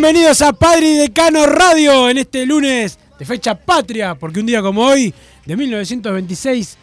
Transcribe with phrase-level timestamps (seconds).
[0.00, 4.62] Bienvenidos a Padre y Decano Radio en este lunes de fecha patria, porque un día
[4.62, 5.12] como hoy,
[5.44, 6.78] de 1926,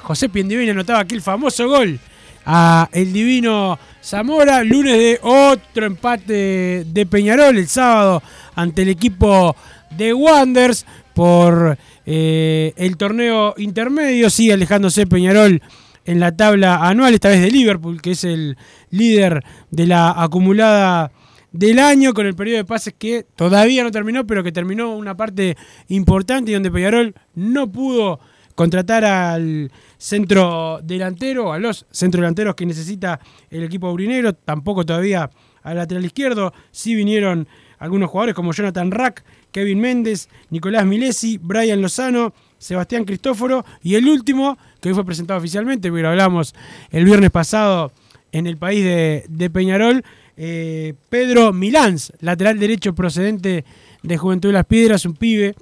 [0.00, 2.00] José Piendivini anotaba aquel famoso gol
[2.44, 8.20] a el divino Zamora, lunes de otro empate de Peñarol el sábado
[8.56, 9.54] ante el equipo
[9.90, 15.62] de Wanders por eh, el torneo intermedio, sigue alejándose Peñarol
[16.04, 18.56] en la tabla anual, esta vez de Liverpool, que es el
[18.90, 21.12] líder de la acumulada
[21.56, 25.16] del año, con el periodo de pases que todavía no terminó, pero que terminó una
[25.16, 25.56] parte
[25.88, 28.20] importante y donde Peñarol no pudo
[28.54, 35.30] contratar al centro delantero, a los centro delanteros que necesita el equipo aurinegro, tampoco todavía
[35.62, 41.82] al lateral izquierdo, sí vinieron algunos jugadores como Jonathan Rack, Kevin Méndez, Nicolás Milesi, Brian
[41.82, 46.54] Lozano, Sebastián Cristóforo y el último, que hoy fue presentado oficialmente, lo hablamos
[46.90, 47.92] el viernes pasado
[48.32, 50.02] en el país de Peñarol,
[50.36, 53.64] eh, Pedro Milans, lateral derecho procedente
[54.02, 55.54] de Juventud de las Piedras, un pibe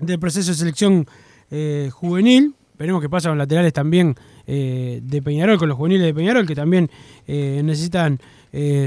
[0.00, 1.06] del proceso de selección
[1.50, 2.54] eh, juvenil.
[2.78, 4.14] Veremos qué pasa con laterales también
[4.46, 6.90] eh, de Peñarol, con los juveniles de Peñarol, que también
[7.26, 8.20] necesitan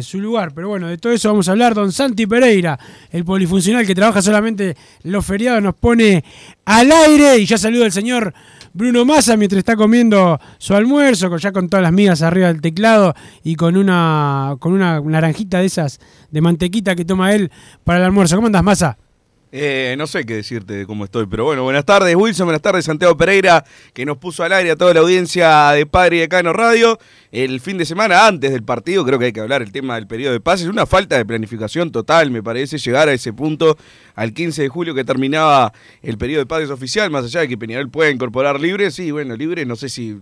[0.02, 0.54] su lugar.
[0.54, 1.74] Pero bueno, de todo eso vamos a hablar.
[1.74, 2.78] Don Santi Pereira,
[3.12, 6.24] el polifuncional que trabaja solamente los feriados, nos pone
[6.66, 7.38] al aire.
[7.38, 8.34] Y ya saluda el señor
[8.78, 13.16] Bruno Massa mientras está comiendo su almuerzo, ya con todas las migas arriba del teclado
[13.44, 16.00] y con una, con una naranjita de esas
[16.30, 17.52] de mantequita que toma él
[17.84, 18.36] para el almuerzo.
[18.36, 18.98] ¿Cómo andas, Massa?
[19.50, 22.84] Eh, no sé qué decirte de cómo estoy, pero bueno, buenas tardes Wilson, buenas tardes
[22.84, 23.64] Santiago Pereira,
[23.94, 27.00] que nos puso al aire a toda la audiencia de Padre y Decano Radio.
[27.32, 30.06] El fin de semana antes del partido, creo que hay que hablar el tema del
[30.06, 33.78] periodo de pases, una falta de planificación total, me parece, llegar a ese punto
[34.16, 35.72] al 15 de julio que terminaba
[36.02, 39.38] el periodo de pases oficial, más allá de que Peñarol pueda incorporar libres, sí, bueno,
[39.38, 40.20] libres, no sé si,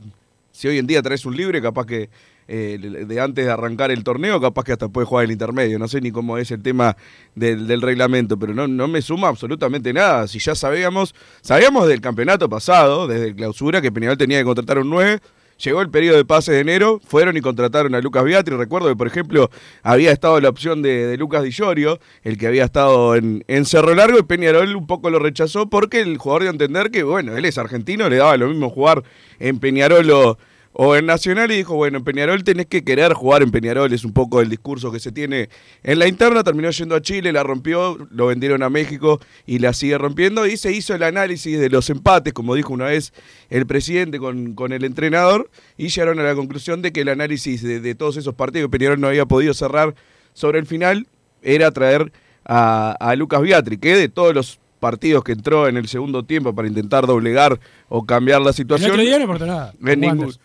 [0.51, 2.09] si hoy en día traes un libre, capaz que
[2.47, 5.79] eh, de antes de arrancar el torneo, capaz que hasta puede jugar el intermedio.
[5.79, 6.95] No sé ni cómo es el tema
[7.33, 10.27] del, reglamento, pero no, no me suma absolutamente nada.
[10.27, 14.77] Si ya sabíamos, sabíamos del campeonato pasado, desde el clausura, que Peñarol tenía que contratar
[14.77, 15.19] un 9.
[15.57, 18.57] Llegó el periodo de pases de enero, fueron y contrataron a Lucas Beatri.
[18.57, 19.49] Recuerdo que, por ejemplo,
[19.83, 23.63] había estado la opción de, de Lucas Di Llorio, el que había estado en, en
[23.65, 27.03] Cerro Largo, y Peñarol un poco lo rechazó porque el jugador dio a entender que,
[27.03, 29.03] bueno, él es argentino, le daba lo mismo jugar
[29.39, 30.37] en Peñarol o,
[30.77, 34.03] o en Nacional y dijo, bueno, en Peñarol tenés que querer jugar en Peñarol, es
[34.03, 35.47] un poco el discurso que se tiene
[35.83, 39.71] en la interna, terminó yendo a Chile, la rompió, lo vendieron a México y la
[39.71, 43.13] sigue rompiendo y se hizo el análisis de los empates, como dijo una vez
[43.49, 47.63] el presidente con, con el entrenador, y llegaron a la conclusión de que el análisis
[47.63, 49.95] de, de todos esos partidos que Peñarol no había podido cerrar
[50.33, 51.07] sobre el final
[51.41, 52.11] era traer
[52.43, 56.53] a, a Lucas Beatri, que de todos los partidos que entró en el segundo tiempo
[56.53, 58.91] para intentar doblegar o cambiar la El situación.
[58.91, 59.73] otro día no aportó nada.
[59.81, 60.35] En ningún-.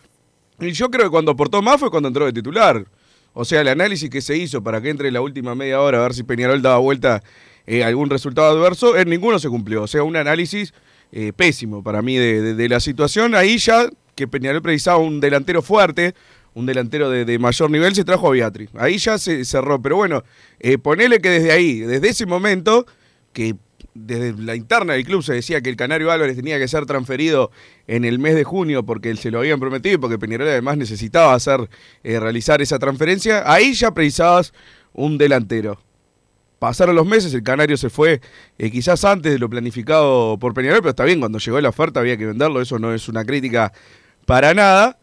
[0.61, 2.85] Y yo creo que cuando aportó más fue cuando entró de titular.
[3.33, 6.01] O sea, el análisis que se hizo para que entre la última media hora a
[6.03, 7.23] ver si Peñarol daba vuelta
[7.65, 9.83] eh, algún resultado adverso, en ninguno se cumplió.
[9.83, 10.73] O sea, un análisis
[11.11, 13.33] eh, pésimo para mí de, de- la situación.
[13.35, 16.13] Ahí ya que Peñarol precisaba un delantero fuerte,
[16.53, 18.69] un delantero de, de mayor nivel, se trajo a Beatriz.
[18.77, 19.81] Ahí ya se cerró.
[19.81, 20.23] Pero bueno,
[20.59, 22.85] eh, ponele que desde ahí, desde ese momento,
[23.33, 23.55] que
[23.93, 27.51] desde la interna del club se decía que el Canario Álvarez tenía que ser transferido
[27.87, 31.33] en el mes de junio porque se lo habían prometido y porque Peñarol además necesitaba
[31.33, 31.69] hacer
[32.03, 34.53] eh, realizar esa transferencia, ahí ya precisabas
[34.93, 35.81] un delantero.
[36.59, 38.21] pasaron los meses, el Canario se fue
[38.57, 41.99] eh, quizás antes de lo planificado por Peñarol, pero está bien, cuando llegó la oferta
[41.99, 43.73] había que venderlo, eso no es una crítica
[44.25, 44.97] para nada.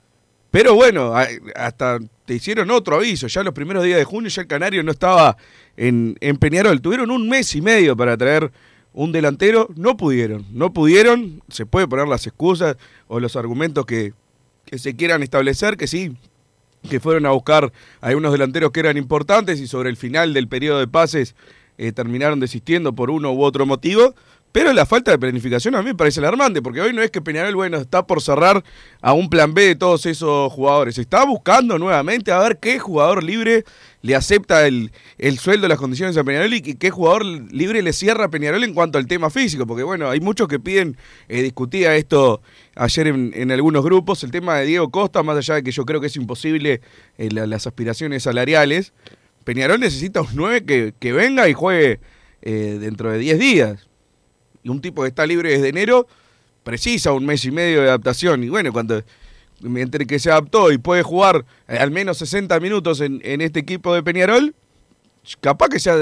[0.50, 1.14] Pero bueno,
[1.56, 4.92] hasta te hicieron otro aviso, ya los primeros días de junio ya el Canario no
[4.92, 5.36] estaba
[5.76, 8.50] en, en Peñarol, tuvieron un mes y medio para traer
[8.92, 12.76] un delantero, no pudieron, no pudieron, se puede poner las excusas
[13.06, 14.12] o los argumentos que,
[14.64, 16.16] que se quieran establecer, que sí,
[16.88, 20.48] que fueron a buscar a algunos delanteros que eran importantes y sobre el final del
[20.48, 21.34] periodo de pases
[21.78, 24.14] eh, terminaron desistiendo por uno u otro motivo.
[24.50, 27.20] Pero la falta de planificación a mí me parece alarmante, porque hoy no es que
[27.20, 28.64] Peñarol, bueno, está por cerrar
[29.02, 30.96] a un plan B de todos esos jugadores.
[30.96, 33.64] Está buscando nuevamente a ver qué jugador libre
[34.00, 38.24] le acepta el, el sueldo, las condiciones a Peñarol y qué jugador libre le cierra
[38.24, 39.66] a Peñarol en cuanto al tema físico.
[39.66, 40.96] Porque bueno, hay muchos que piden,
[41.28, 42.40] eh, discutía esto
[42.74, 45.84] ayer en, en algunos grupos, el tema de Diego Costa, más allá de que yo
[45.84, 46.80] creo que es imposible
[47.18, 48.94] eh, la- las aspiraciones salariales.
[49.48, 52.00] Peñarol necesita un 9 que, que venga y juegue
[52.42, 53.88] eh, dentro de 10 días.
[54.62, 56.06] Y un tipo que está libre desde enero
[56.64, 58.44] precisa un mes y medio de adaptación.
[58.44, 59.02] Y bueno, cuando
[59.64, 63.60] entre que se adaptó y puede jugar eh, al menos 60 minutos en, en este
[63.60, 64.54] equipo de Peñarol,
[65.40, 65.96] capaz que ya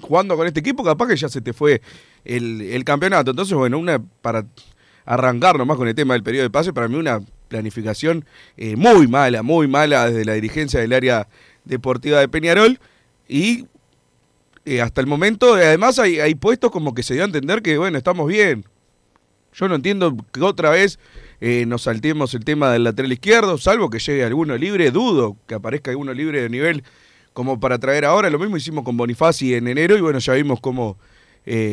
[0.00, 1.82] jugando con este equipo, capaz que ya se te fue
[2.24, 3.30] el, el campeonato.
[3.30, 4.46] Entonces, bueno, una para
[5.04, 8.24] arrancar nomás con el tema del periodo de pase, para mí una planificación
[8.56, 11.28] eh, muy mala, muy mala desde la dirigencia del área
[11.70, 12.78] deportiva de Peñarol.
[13.26, 13.66] Y
[14.66, 17.62] eh, hasta el momento, eh, además hay, hay puestos como que se dio a entender
[17.62, 18.66] que, bueno, estamos bien.
[19.54, 20.98] Yo no entiendo que otra vez
[21.40, 25.54] eh, nos saltemos el tema del lateral izquierdo, salvo que llegue alguno libre, dudo que
[25.54, 26.84] aparezca alguno libre de nivel
[27.32, 28.28] como para traer ahora.
[28.30, 30.98] Lo mismo hicimos con Bonifaci en enero y bueno, ya vimos cómo,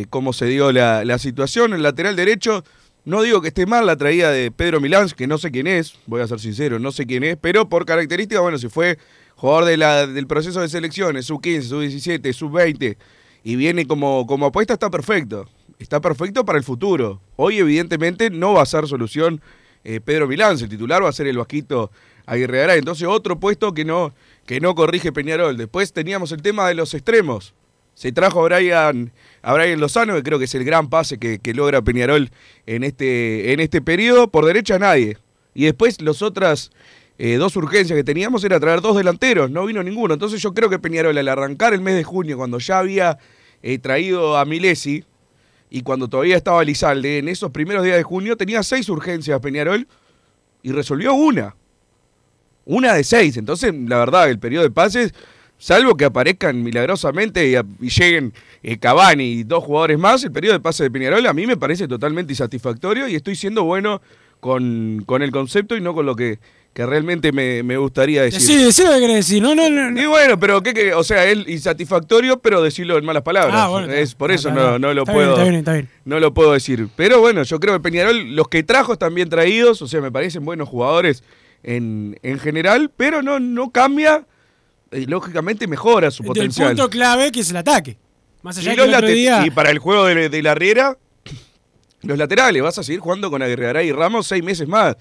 [0.09, 1.73] cómo se dio la, la situación.
[1.73, 2.63] El lateral derecho,
[3.05, 5.99] no digo que esté mal la traída de Pedro Milán, que no sé quién es,
[6.07, 8.97] voy a ser sincero, no sé quién es, pero por características, bueno, si fue
[9.37, 12.97] jugador del proceso de selecciones, sub-15, sub-17, sub-20,
[13.43, 15.47] y viene como, como apuesta, está perfecto.
[15.79, 17.21] Está perfecto para el futuro.
[17.35, 19.41] Hoy, evidentemente, no va a ser solución
[19.83, 20.57] eh, Pedro Milán.
[20.59, 21.91] El titular va a ser el Vasquito
[22.25, 22.79] Aguirre Garay.
[22.79, 24.13] Entonces, otro puesto que no,
[24.47, 25.55] que no corrige Peñarol.
[25.55, 27.53] Después teníamos el tema de los extremos.
[27.93, 29.13] Se trajo a Brian,
[29.43, 32.31] a Brian Lozano, que creo que es el gran pase que, que logra Peñarol
[32.65, 34.29] en este, en este periodo.
[34.29, 35.17] Por derecha nadie.
[35.53, 36.71] Y después las otras
[37.19, 39.49] eh, dos urgencias que teníamos era traer dos delanteros.
[39.49, 40.13] No vino ninguno.
[40.13, 43.17] Entonces yo creo que Peñarol al arrancar el mes de junio, cuando ya había
[43.63, 45.03] eh, traído a Milesi
[45.69, 49.87] y cuando todavía estaba Lizalde, en esos primeros días de junio tenía seis urgencias Peñarol
[50.61, 51.55] y resolvió una.
[52.65, 53.37] Una de seis.
[53.37, 55.13] Entonces, la verdad, el periodo de pases,
[55.57, 60.59] salvo que aparezcan milagrosamente y, lleguen eh, Cavani y dos jugadores más, el periodo de
[60.59, 64.01] pases de Peñarol a mí me parece totalmente insatisfactorio y estoy siendo bueno
[64.39, 66.39] con, con el concepto y no con lo que,
[66.77, 68.39] que realmente me, me gustaría decir.
[68.39, 69.41] Sí, decí lo que querés decir.
[69.41, 69.89] No, no, no.
[69.89, 69.99] no.
[69.99, 70.93] Y bueno, pero ¿qué, qué?
[70.93, 73.55] o sea, es insatisfactorio, pero decirlo en malas palabras.
[73.57, 75.73] Ah, bueno, es por eso está- no, no lo está bien, puedo está bien, está
[75.73, 75.89] bien.
[76.05, 76.87] no lo puedo decir.
[76.95, 80.11] Pero bueno, yo creo que Peñarol, los que trajo están bien traídos, o sea, me
[80.11, 81.23] parecen buenos jugadores
[81.63, 84.27] en, en general, pero no, no cambia,
[84.91, 86.67] eh, lógicamente mejora su potencial.
[86.75, 87.97] punto clave que es el ataque.
[88.43, 89.43] Más allá Y, de que el otro día...
[89.47, 90.95] y para el juego de, de la Riera,
[92.03, 94.95] los laterales, vas a seguir jugando con Aguirregaray y Ramos seis meses más.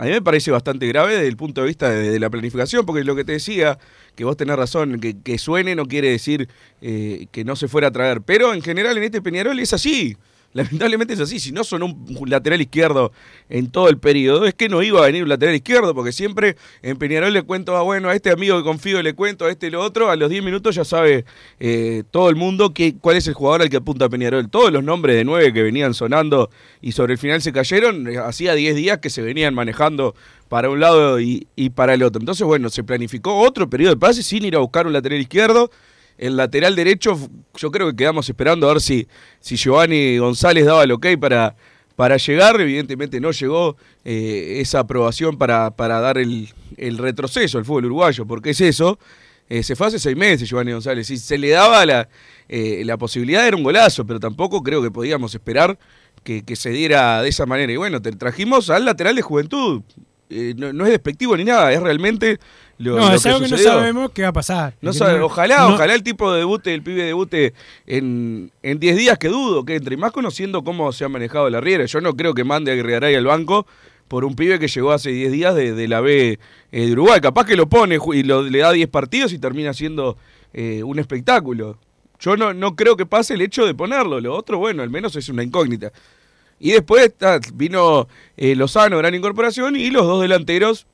[0.00, 2.86] A mí me parece bastante grave desde el punto de vista de, de la planificación,
[2.86, 3.78] porque lo que te decía,
[4.14, 6.48] que vos tenés razón, que, que suene no quiere decir
[6.80, 8.22] eh, que no se fuera a traer.
[8.22, 10.16] Pero en general en este Peñarol es así.
[10.52, 11.38] Lamentablemente es así.
[11.38, 13.12] Si no son un, lateral izquierdo
[13.48, 16.56] en todo el periodo, es que no iba a venir un lateral izquierdo, porque siempre
[16.82, 19.68] en Peñarol le cuento, ah, bueno, a este amigo que confío le cuento, a este
[19.68, 21.24] y lo otro, a los 10 minutos ya sabe
[21.60, 24.50] eh, todo el mundo que, cuál es el jugador al que apunta Peñarol.
[24.50, 28.18] Todos los nombres de nueve que venían sonando y sobre el final se cayeron, eh,
[28.18, 30.16] hacía 10 días que se venían manejando
[30.48, 32.20] para un lado y, y para el otro.
[32.20, 35.70] Entonces, bueno, se planificó otro periodo de pases sin ir a buscar un lateral izquierdo.
[36.20, 37.18] El lateral derecho,
[37.56, 39.08] yo creo que quedamos esperando a ver si,
[39.40, 41.56] si Giovanni González daba el ok para,
[41.96, 42.60] para llegar.
[42.60, 48.26] Evidentemente no llegó eh, esa aprobación para, para dar el, el retroceso al fútbol uruguayo,
[48.26, 48.98] porque es eso.
[49.48, 51.06] Eh, se fue hace seis meses Giovanni González.
[51.06, 52.06] Si se le daba la,
[52.50, 55.78] eh, la posibilidad, era un golazo, pero tampoco creo que podíamos esperar
[56.22, 57.72] que, que se diera de esa manera.
[57.72, 59.80] Y bueno, trajimos al lateral de juventud.
[60.28, 62.38] No es despectivo ni nada, es realmente
[62.82, 64.74] lo, no, lo es algo que no sabemos qué va a pasar.
[64.80, 67.52] No Que sabe, no- ojalá, no- ojalá el tipo de debute, el pibe debute
[67.86, 71.48] en en 10 días que dudo que entre, y más conociendo cómo se ha manejado
[71.50, 71.84] la Riera.
[71.84, 73.66] Yo no creo que mande a Guerregaray al banco
[74.08, 76.38] por un pibe que llegó hace 10 días de, de la B
[76.72, 77.20] eh, de Uruguay.
[77.20, 80.16] Capaz que lo pone y lo- le da 10 partidos y termina siendo
[80.52, 81.78] eh, un espectáculo.
[82.18, 84.20] Yo no, no creo que pase el hecho de ponerlo.
[84.20, 85.92] Lo otro, bueno, al menos es una incógnita.
[86.58, 87.12] Y después
[87.54, 90.86] vino eh, Lozano, gran incorporación, y los dos delanteros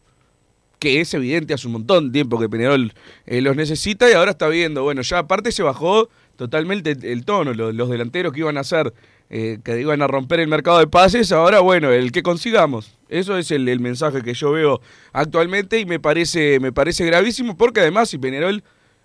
[0.78, 2.92] que es evidente hace un montón de tiempo que Peñarol
[3.26, 7.54] eh, los necesita y ahora está viendo, bueno, ya aparte se bajó totalmente el, tono.
[7.54, 8.92] Los, delanteros que iban a hacer,
[9.30, 12.96] eh, que iban a romper el mercado de pases, ahora bueno, el que consigamos.
[13.08, 14.80] Eso es el, mensaje que yo veo
[15.12, 18.62] actualmente y me parece, me parece gravísimo porque además si Peñarol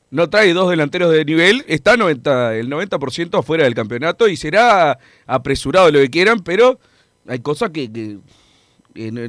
[0.10, 5.00] no trae dos delanteros de nivel, está 90, el 90% afuera del campeonato y será
[5.26, 6.80] apresurado lo que quieran, pero
[7.28, 8.18] hay cosas que,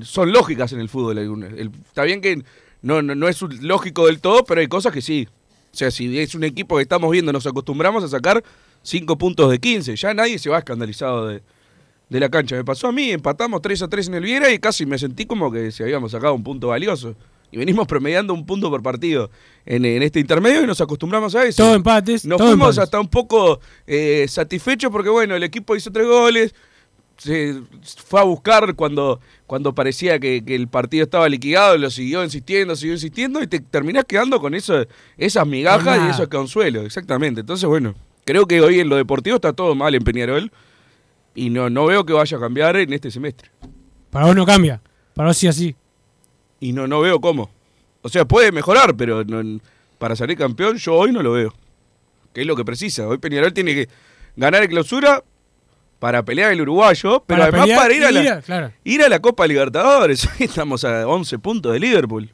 [0.05, 1.19] son lógicas en el fútbol.
[1.87, 2.43] está bien que
[2.83, 5.29] no, no, no es lógico del todo, pero hay cosas que sí.
[5.73, 8.43] O sea, si es un equipo que estamos viendo, nos acostumbramos a sacar
[8.83, 9.97] 5 puntos de 15.
[9.97, 11.43] Ya nadie se va escandalizado de,
[12.11, 12.57] de la cancha.
[12.57, 15.25] Me pasó a mí, empatamos 3 a 3 en el Viera y casi me sentí
[15.25, 17.15] como que si habíamos sacado un punto valioso.
[17.51, 19.31] Y venimos promediando un punto por partido
[19.67, 21.63] en, en este intermedio y nos acostumbramos a eso.
[21.63, 22.25] Todo empates.
[22.25, 22.85] Nos todo fuimos empates.
[22.85, 26.55] hasta un poco eh, satisfechos porque, bueno, el equipo hizo tres goles.
[27.23, 27.61] Se
[28.05, 32.75] fue a buscar cuando, cuando parecía que, que el partido estaba liquidado, lo siguió insistiendo,
[32.75, 34.85] siguió insistiendo y te terminás quedando con eso,
[35.17, 36.85] esas migajas y esos consuelos.
[36.85, 37.43] Exactamente.
[37.43, 40.51] Entonces, bueno, creo que hoy en lo deportivo está todo mal en Peñarol
[41.37, 43.51] y no, no veo que vaya a cambiar en este semestre.
[44.11, 44.81] Para vos no cambia.
[45.15, 45.77] Para vos sí así.
[46.59, 47.51] Y no, no veo cómo.
[48.03, 49.61] O sea, puede mejorar, pero no-
[49.99, 51.55] para salir campeón yo hoy no lo veo.
[52.35, 53.07] Que es lo que precisa.
[53.07, 53.89] Hoy Peñarol tiene que
[54.35, 55.23] ganar en clausura
[56.03, 58.73] para pelear el uruguayo, pero Para además pelear para ir a, la, ir a- claro.
[58.83, 60.29] ir a la Copa Libertadores.
[60.41, 62.29] Estamos a 11 puntos de Liverpool.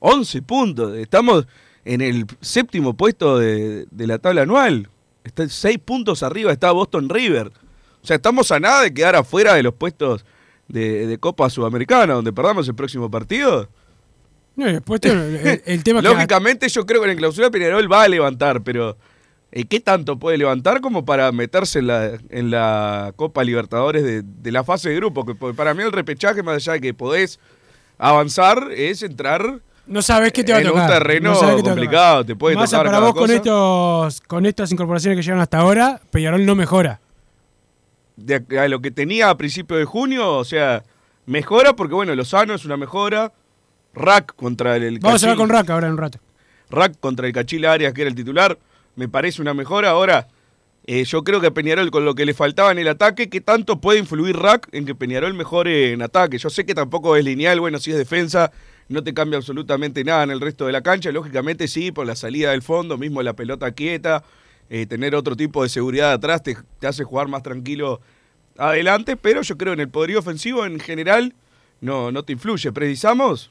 [0.00, 0.94] 11 puntos.
[0.98, 1.46] Estamos
[1.86, 4.90] en el séptimo puesto de, de la tabla anual.
[5.24, 7.46] Está 6 puntos arriba está Boston River.
[8.02, 10.26] O sea, estamos a nada de quedar afuera de los puestos
[10.68, 13.66] de, de Copa Sudamericana, donde perdamos el próximo partido.
[14.56, 17.90] No, y después te- el, el tema que Lógicamente yo creo que en clausura Peñarol
[17.90, 18.98] va a levantar, pero
[19.62, 24.52] ¿qué tanto puede levantar como para meterse en la, en la Copa Libertadores de, de
[24.52, 25.24] la fase de grupo?
[25.24, 27.38] Que porque para mí el repechaje, más allá de que podés
[27.98, 30.82] avanzar, es entrar no sabes qué te va a en tocar.
[30.82, 32.26] un terreno no sabes qué te complicado, tocar.
[32.26, 35.58] te puede Massa, tocar para cada vos con estos con estas incorporaciones que llegaron hasta
[35.58, 37.00] ahora, Peñarol no mejora.
[38.16, 40.82] de a, lo que tenía a principios de junio, o sea,
[41.26, 43.32] mejora porque bueno, Lozano es una mejora.
[43.96, 46.18] Rack contra el, Vamos a hablar con Rack ahora en un rato.
[46.68, 48.58] Rack contra el Cachil Arias, que era el titular,
[48.96, 49.90] me parece una mejora.
[49.90, 50.28] Ahora,
[50.86, 53.80] eh, yo creo que Peñarol, con lo que le faltaba en el ataque, ¿qué tanto
[53.80, 56.38] puede influir Rack en que Peñarol mejore en ataque?
[56.38, 58.52] Yo sé que tampoco es lineal, bueno, si es defensa,
[58.88, 61.10] no te cambia absolutamente nada en el resto de la cancha.
[61.10, 64.24] Lógicamente sí, por la salida del fondo, mismo la pelota quieta,
[64.68, 68.00] eh, tener otro tipo de seguridad atrás te, te hace jugar más tranquilo
[68.58, 71.34] adelante, pero yo creo en el poderío ofensivo en general
[71.80, 72.72] no, no te influye.
[72.72, 73.50] Precisamos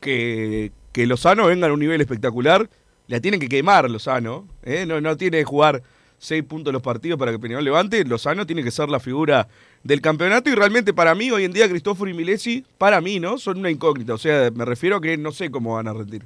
[0.00, 2.68] que, que Lozano venga a un nivel espectacular.
[3.08, 4.46] La tienen que quemar Lozano.
[4.62, 4.86] ¿eh?
[4.86, 5.82] No, no tiene que jugar
[6.18, 8.04] seis puntos los partidos para que Peñarol levante.
[8.04, 9.48] Lozano tiene que ser la figura
[9.82, 10.48] del campeonato.
[10.50, 13.38] Y realmente para mí, hoy en día, Cristóforo y Milesi, para mí, ¿no?
[13.38, 14.14] Son una incógnita.
[14.14, 16.24] O sea, me refiero a que no sé cómo van a rendir.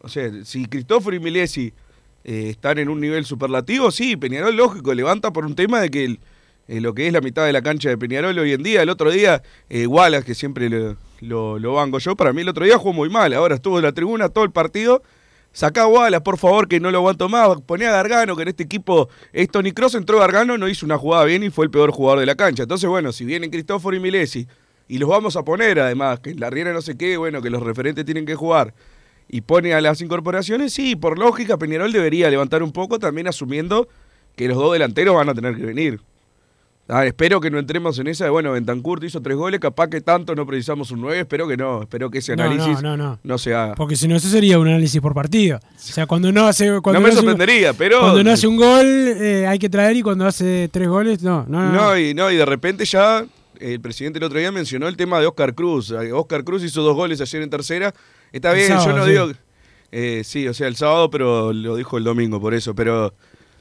[0.00, 1.74] O sea, si Cristóforo y Milesi
[2.24, 6.18] eh, están en un nivel superlativo, sí, Peñarol, lógico, levanta por un tema de que
[6.68, 8.88] eh, lo que es la mitad de la cancha de Peñarol hoy en día, el
[8.88, 12.64] otro día, eh, Wallace, que siempre lo, lo, lo banco yo, para mí el otro
[12.64, 15.02] día jugó muy mal, ahora estuvo en la tribuna todo el partido.
[15.52, 17.60] Sacá Wallace, por favor, que no lo aguanto más.
[17.62, 20.96] Poné a Gargano, que en este equipo es Tony Cross, entró Gargano, no hizo una
[20.96, 22.62] jugada bien y fue el peor jugador de la cancha.
[22.62, 24.46] Entonces, bueno, si vienen Cristóforo y Milesi,
[24.86, 27.50] y los vamos a poner además, que en la riera no sé qué, bueno, que
[27.50, 28.74] los referentes tienen que jugar,
[29.28, 33.88] y pone a las incorporaciones, sí, por lógica, Peñarol debería levantar un poco, también asumiendo
[34.36, 36.00] que los dos delanteros van a tener que venir.
[36.90, 40.00] Ah, espero que no entremos en esa de, bueno, Bentancur hizo tres goles, capaz que
[40.00, 43.38] tanto no precisamos un 9, espero que no, espero que ese análisis no, no, no.
[43.38, 43.74] se haga.
[43.76, 45.58] Porque si no, eso sería un análisis por partido.
[45.58, 46.80] O sea, cuando no hace.
[46.82, 48.00] Cuando no me un- sorprendería, pero...
[48.00, 51.46] Cuando no hace un gol, eh, hay que traer y cuando hace tres goles, no.
[51.48, 53.24] No, y, no, y de repente ya
[53.60, 55.90] el presidente el otro día mencionó el tema de Oscar Cruz.
[55.92, 57.94] Eh, Oscar Cruz hizo dos goles ayer en tercera.
[58.32, 59.10] Está bien, sábado, yo no sí.
[59.12, 59.30] digo...
[59.92, 62.74] eh, sí, o sea, el sábado, pero lo dijo el domingo, por eso.
[62.74, 63.12] Pero,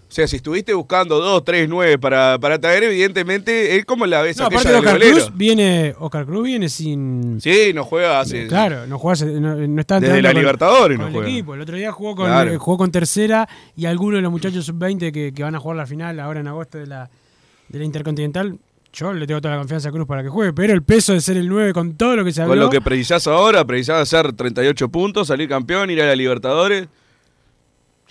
[0.09, 4.23] o sea, si estuviste buscando dos, tres, nueve para, para traer, evidentemente, es como la
[4.23, 5.15] vez No, aparte de Oscar golero.
[5.17, 5.93] Cruz viene.
[5.99, 7.39] Oscar Cruz viene sin.
[7.39, 8.47] Sí, no juega hace...
[8.47, 11.29] Claro, no juega, no, no está Desde la con- Libertadores con no el juega.
[11.29, 11.53] equipo.
[11.53, 12.51] El otro día jugó con, Claro.
[12.51, 13.47] eh, jugó con tercera
[13.77, 16.47] y algunos de los muchachos sub-20 que, que van a jugar la final ahora en
[16.47, 17.07] agosto de la,
[17.67, 18.57] de la Intercontinental.
[18.91, 21.21] Yo le tengo toda la confianza a Cruz para que juegue, pero el peso de
[21.21, 22.53] ser el 9 con todo lo que se habló.
[22.53, 26.87] Con lo que precisás ahora, precisás hacer 38 puntos, salir campeón, ir a la Libertadores.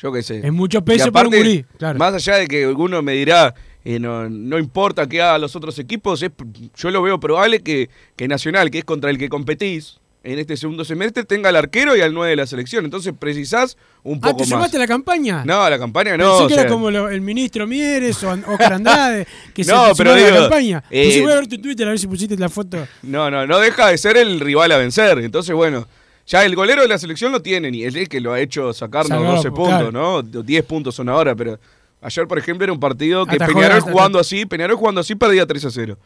[0.00, 0.40] Yo qué sé.
[0.46, 1.98] Es mucho peso para un gurí, claro.
[1.98, 5.78] Más allá de que alguno me dirá, eh, no, no importa qué hagan los otros
[5.78, 6.30] equipos, es,
[6.76, 10.56] yo lo veo probable que, que Nacional, que es contra el que competís en este
[10.56, 12.84] segundo semestre, tenga al arquero y al 9 de la selección.
[12.84, 14.48] Entonces precisás un ah, poco ¿te más.
[14.50, 15.42] sumaste a la campaña?
[15.44, 16.28] No, a la campaña no.
[16.30, 19.72] Pensé o que sea, era como lo- el ministro Mieres o Oscar Andrade, que se
[19.72, 20.84] No, pero a la campaña.
[20.90, 22.86] eh, Puse, voy a ver tu Twitter a ver si pusiste la foto.
[23.02, 25.18] No, no, no deja de ser el rival a vencer.
[25.18, 25.88] Entonces, bueno,
[26.28, 28.72] Ya el golero de la selección lo tienen y es el que lo ha hecho
[28.72, 29.92] sacarnos Sacado, 12 puntos.
[29.92, 30.22] ¿no?
[30.22, 31.58] 10 puntos son ahora, pero
[32.02, 35.46] ayer, por ejemplo, era un partido que Atajó Peñarol jugando así, Peñarol jugando así perdía
[35.46, 35.98] 3 a 0.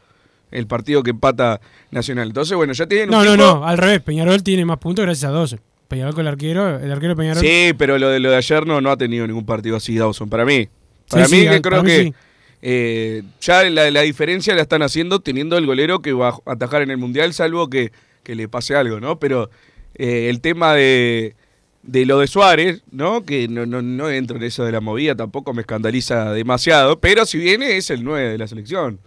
[0.53, 1.61] El partido que empata
[1.91, 2.29] Nacional.
[2.29, 4.01] Entonces, bueno, ya tienen un No, no, no, al revés.
[4.01, 5.59] Peñarol tiene más puntos gracias a 12.
[5.89, 7.43] Peñarol con el arquero, el arquero Peñarol.
[7.43, 10.29] Sí, pero lo de, lo de ayer no, no ha tenido ningún partido así, Dawson.
[10.31, 10.69] Para mí.
[11.09, 12.15] Para Sí, mí, sí, que creo mí que sí.
[12.63, 16.83] eh, ya la, la diferencia la están haciendo teniendo el golero que va a atajar
[16.83, 17.91] en el Mundial, salvo que,
[18.23, 19.19] que le pase algo, ¿no?
[19.19, 19.51] Pero
[19.95, 21.35] eh, el tema de,
[21.83, 23.25] de lo de Suárez, ¿no?
[23.25, 27.27] Que no, no, no entro en eso de la movida, tampoco me escandaliza demasiado, pero
[27.27, 28.99] si viene es el 9 de la selección.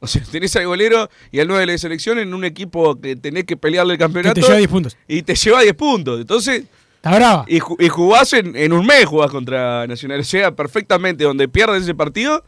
[0.00, 3.16] O sea, tenés al golero y al 9 de la selección en un equipo que
[3.16, 4.34] tenés que pelearle el Que campeonato.
[4.34, 4.96] te lleva 10 puntos.
[5.08, 6.20] Y te lleva 10 puntos.
[6.20, 6.64] Entonces,
[6.96, 7.44] Está brava.
[7.48, 10.20] y, y jugás en, en un mes, jugás contra Nacional.
[10.20, 12.44] O sea, perfectamente, donde pierdes ese partido,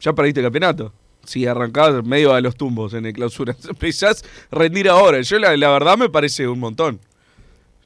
[0.00, 0.92] ya perdiste el campeonato.
[1.24, 3.54] Si arrancás medio a los tumbos en el clausura.
[3.68, 5.20] Empezás a rendir ahora.
[5.20, 6.98] Yo, la, la verdad, me parece un montón.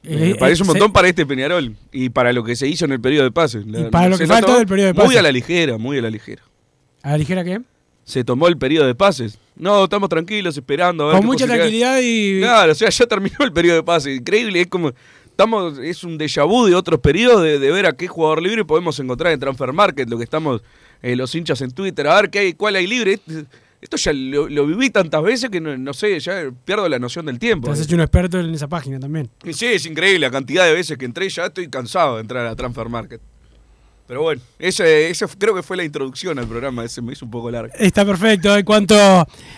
[0.03, 2.67] me Eh, parece un eh, montón se- para este Peñarol y para lo que se
[2.67, 3.65] hizo en el periodo de pases.
[3.67, 5.19] La- para lo que falta del periodo de Muy pases.
[5.19, 6.41] a la ligera, muy a la ligera.
[7.03, 7.61] ¿A la ligera qué?
[8.03, 9.37] Se tomó el periodo de pases.
[9.55, 11.03] No, estamos tranquilos, esperando.
[11.05, 12.39] A ver Con mucha tranquilidad y.
[12.39, 14.13] Claro, o sea, ya terminó el periodo de pase.
[14.15, 14.91] Increíble, es como.
[15.29, 18.65] Estamos, es un déjà vu de otros periodos de, de ver a qué jugador libre
[18.65, 20.61] podemos encontrar en Transfer Market, lo que estamos
[21.01, 23.19] eh, los hinchas en Twitter, a ver qué hay, cuál hay libre.
[23.79, 27.27] Esto ya lo, lo viví tantas veces que no, no sé, ya pierdo la noción
[27.27, 27.67] del tiempo.
[27.67, 29.29] Te has hecho un experto en esa página también.
[29.43, 32.45] Y sí, es increíble la cantidad de veces que entré, ya estoy cansado de entrar
[32.47, 33.21] a Transfer Market.
[34.07, 37.31] Pero bueno, ese, ese creo que fue la introducción al programa, ese me hizo un
[37.31, 37.73] poco largo.
[37.77, 38.55] Está perfecto.
[38.57, 38.95] En cuanto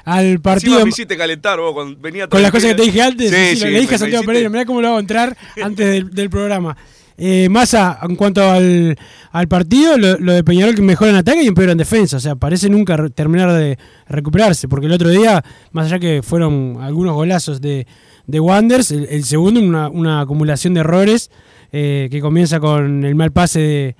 [0.06, 0.74] al partido.
[0.74, 3.36] Encima me hiciste calentar vos cuando venía Con las cosas que te dije antes, Sí,
[3.36, 6.32] sí, sí, le dije a Santiago Pereira, mirá cómo lo hago entrar antes del, del
[6.32, 6.76] programa.
[7.22, 8.98] Eh, Massa, en cuanto al,
[9.32, 12.18] al partido, lo, lo de Peñarol que mejora en ataque y empeora en defensa.
[12.18, 14.68] O sea, parece nunca re- terminar de recuperarse.
[14.70, 17.86] Porque el otro día, más allá que fueron algunos golazos de,
[18.26, 21.30] de Wanders, el, el segundo, una, una acumulación de errores
[21.74, 23.96] eh, que comienza con el mal pase de,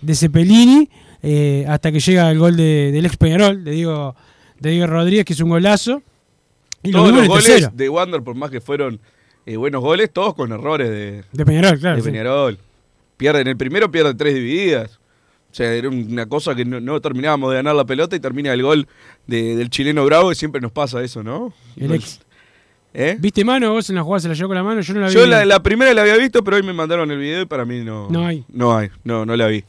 [0.00, 0.88] de Cepelini
[1.22, 4.16] eh, hasta que llega el gol de- del ex Peñarol, de Diego,
[4.60, 6.02] de Diego Rodríguez, que es un golazo.
[6.82, 7.70] Y todos los goles tercero.
[7.74, 8.98] de Wander, por más que fueron
[9.46, 11.96] eh, buenos goles, todos con errores de, De Peñarol, claro.
[11.96, 12.08] de sí.
[12.10, 12.58] Peñarol.
[13.16, 14.98] Pierden el primero, pierden tres divididas.
[15.50, 18.52] O sea, era una cosa que no, no terminábamos de ganar la pelota y termina
[18.52, 18.88] el gol
[19.26, 21.52] de- del chileno Bravo y siempre nos pasa eso, ¿no?
[21.76, 22.20] El ex.
[22.94, 23.16] ¿Eh?
[23.18, 23.72] ¿Viste mano?
[23.72, 25.14] Vos en la jugada se la llevó con la mano, yo no la vi.
[25.14, 27.64] Yo la, la primera la había visto, pero hoy me mandaron el video y para
[27.64, 28.08] mí no.
[28.10, 28.44] No hay.
[28.48, 29.64] No hay, no, no la vi.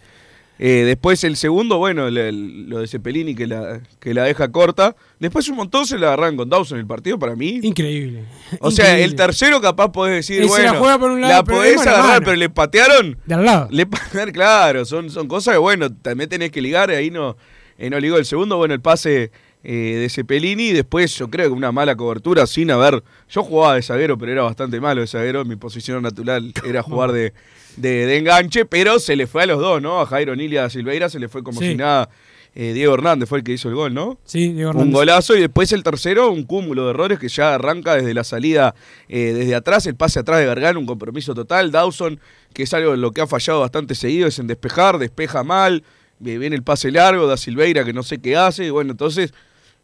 [0.65, 4.49] Eh, después el segundo, bueno, el- el- lo de Cepelini que la, que la deja
[4.49, 4.95] corta.
[5.19, 7.59] Después un montón se la agarran con Dawson el partido para mí.
[7.61, 8.23] Increíble.
[8.61, 9.03] O sea, Increíble.
[9.03, 11.85] el tercero capaz podés decir, Ese la bueno, juega por un lado, la pero podés
[11.85, 13.17] agarrar, pero le patearon.
[13.25, 13.67] De al lado.
[13.71, 13.85] Le
[14.31, 17.35] claro, son, son cosas que, bueno, también tenés que ligar, ahí no,
[17.77, 19.31] eh, no ligó el segundo, bueno, el pase
[19.63, 23.75] eh, de Cepelini, y después yo creo que una mala cobertura sin haber, yo jugaba
[23.75, 27.33] de zaguero, pero era bastante malo de zaguero, mi posición natural era jugar de,
[27.77, 30.01] de, de enganche, pero se le fue a los dos, ¿no?
[30.01, 31.69] A Jairo Nilia Silveira se le fue como Sí.
[31.69, 32.09] si nada.
[32.55, 34.19] Eh, Diego Hernández fue el que hizo el gol, ¿no?
[34.25, 34.93] Sí, Diego Un Hernández.
[34.93, 38.75] golazo y después el tercero, un cúmulo de errores que ya arranca desde la salida,
[39.09, 41.71] eh, desde atrás, el pase atrás de Gargano, un compromiso total.
[41.71, 42.19] Dawson,
[42.53, 45.81] que es algo en lo que ha fallado bastante seguido, es en despejar, despeja mal,
[46.23, 49.33] eh, viene el pase largo, da Silveira que no sé qué hace, y bueno, entonces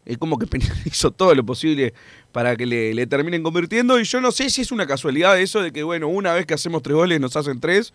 [0.06, 0.46] es como que
[0.84, 1.92] hizo todo lo posible
[2.32, 5.60] para que le, le terminen convirtiendo y yo no sé si es una casualidad eso
[5.62, 7.92] de que, bueno, una vez que hacemos tres goles nos hacen tres.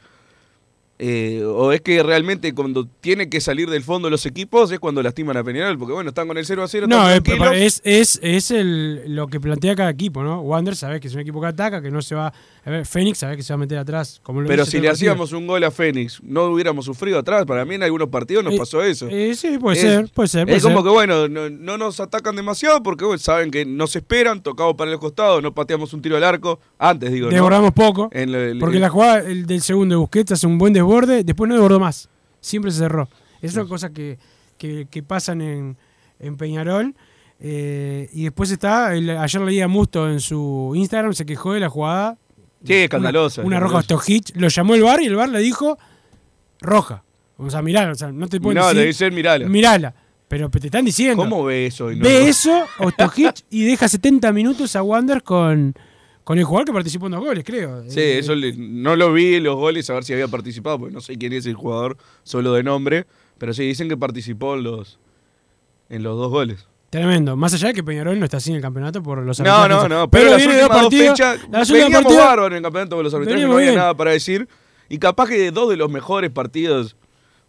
[0.98, 5.04] eh, o es que realmente cuando tiene que salir del fondo los equipos es cuando
[5.04, 7.54] lastiman a Peñarol, porque bueno, están con el 0 a 0, No, es, tranquilos.
[7.54, 10.40] es, es, es el, lo que plantea cada equipo, ¿no?
[10.42, 12.32] Wander sabés que es un equipo que ataca, que no se va.
[12.66, 14.20] A ver, Fénix sabés que se va a meter atrás.
[14.24, 15.12] Como lo Pero si le el partido.
[15.12, 17.46] hacíamos un gol a Fénix, no hubiéramos sufrido atrás.
[17.46, 19.08] Para mí en algunos partidos nos Eh, pasó eso.
[19.08, 20.46] Eh, sí, puede Es- ser, puede ser.
[20.46, 23.96] Puede es como que bueno, no, no nos atacan demasiado porque bueno, saben que nos
[23.96, 26.60] esperan, tocamos para los costados, no pateamos un tiro al arco.
[26.80, 27.34] Antes digo, ¿no?
[27.34, 28.10] Desbordamos poco.
[28.12, 31.24] En el- Porque el- la jugada el del segundo de Busquets hace un buen desborde,
[31.24, 32.10] después no desbordó más.
[32.42, 33.08] Siempre se cerró.
[33.44, 34.18] Es una cosa que,
[34.58, 35.78] que, que pasan en,
[36.20, 36.96] en Peñarol.
[37.40, 41.60] Eh, y después está, el- ayer leí a Musto en su Instagram, se quejó de
[41.60, 42.18] la jugada.
[42.66, 43.42] Sí, escandalosa.
[43.42, 43.82] Una, una roja.
[43.84, 44.36] Stojic.
[44.36, 45.78] Lo llamó el bar y el bar le dijo
[46.62, 47.04] roja.
[47.38, 48.82] O sea, mirá, o sea, no te pueden No, decir.
[48.82, 49.48] le dicen mirala.
[49.48, 49.94] Mirala.
[50.28, 51.22] Pero te están diciendo.
[51.22, 51.92] ¿Cómo ve eso?
[51.92, 55.76] y no- Ve eso, Ostojic, y deja 70 minutos a Wander con,
[56.24, 57.84] con el jugador que participó en dos goles, creo.
[57.90, 60.80] Sí, Eh, eso le- no lo vi en los goles a ver si había participado,
[60.80, 63.06] porque no sé quién es el jugador, solo de nombre.
[63.38, 64.98] Pero sí, dicen que participó en los,
[65.90, 66.68] en los dos goles.
[66.96, 67.36] Tremendo.
[67.36, 69.90] Más allá de que Peñarol no está así en el campeonato por los No, arbitrajes.
[69.90, 70.10] no, no.
[70.10, 72.96] Pero, las viene de dos últimas dos fechas las veníamos partidos- bárbaros en el campeonato
[72.96, 73.76] con los arbitrajes, no había bien.
[73.80, 74.48] nada para decir.
[74.90, 76.96] Y capaz que de dos de los mejores partidos.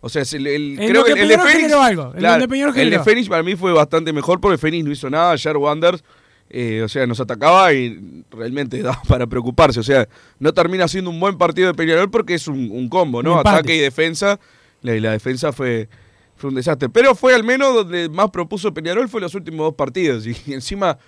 [0.00, 1.72] O sea, el, el- creo que que el de Peñarol Fénix.
[1.74, 3.00] algo, en claro, el de Peñarol el de.
[3.00, 5.32] Fénix para mí fue bastante mejor porque Fénix no hizo nada.
[5.32, 6.02] Ayer Wanders
[6.48, 9.80] Eh, o sea, nos atacaba y realmente daba para preocuparse.
[9.80, 10.06] O sea,
[10.38, 13.32] no termina siendo un buen partido de Peñarol porque es un, un combo, ¿no?
[13.34, 13.38] Un.
[13.40, 14.38] Ataque y defensa.
[14.82, 15.88] La, y la defensa fue,
[16.36, 16.88] fue un desastre.
[16.88, 20.26] Pero fue al menos donde más propuso Peñarol fue los últimos dos partidos.
[20.26, 20.98] Y, encima,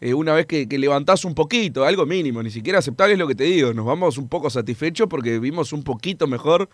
[0.00, 3.26] eh, una vez que, que levantás un poquito, algo mínimo, ni siquiera aceptable es lo
[3.26, 3.72] que te digo.
[3.74, 6.68] Nos vamos un poco satisfechos porque vimos un poquito mejor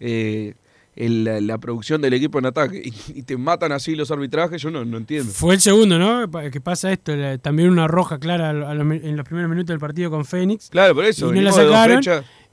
[0.00, 0.54] eh,
[0.96, 2.82] el- la, la producción del equipo en ataque.
[3.14, 5.32] Y, y te matan así los arbitrajes, yo no, no entiendo.
[5.32, 6.30] Fue el segundo, ¿no?
[6.50, 9.78] Que pasa esto, la- también una roja clara a a en los primeros minutos del
[9.80, 10.70] partido con Fénix.
[10.70, 11.32] Claro, por eso.
[11.32, 12.00] y no la sacaron.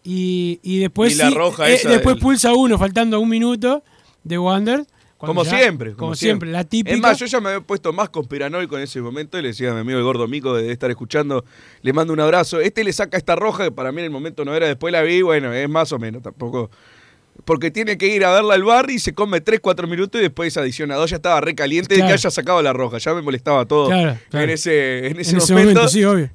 [0.04, 3.84] Y, y después Y la sí, roja eh, después del- pulsa uno faltando un minuto
[4.24, 4.86] de Wander.
[5.18, 5.94] Como ya- siempre.
[5.94, 6.94] Como, siempre, la típica.
[6.96, 9.72] Es más, yo ya me había puesto más conspiranoico en ese momento y le decía
[9.72, 11.46] a mi amigo el gordo Mico de estar escuchando,
[11.82, 12.60] le mando un abrazo.
[12.60, 15.02] Este le saca esta roja que para mí en el momento no era, después la
[15.02, 16.70] vi, bueno, es más o menos, tampoco.
[17.44, 20.24] Porque tiene que ir a verla al bar y se come 3, 4 minutos y
[20.24, 22.10] después esa adición a 2 ya estaba recaliente de Claro.
[22.10, 22.98] que haya sacado la roja.
[22.98, 24.44] Ya me molestaba todo Claro, claro.
[24.46, 25.74] en ese, en ese en ese momento.
[25.74, 26.30] momento, sí, obvio.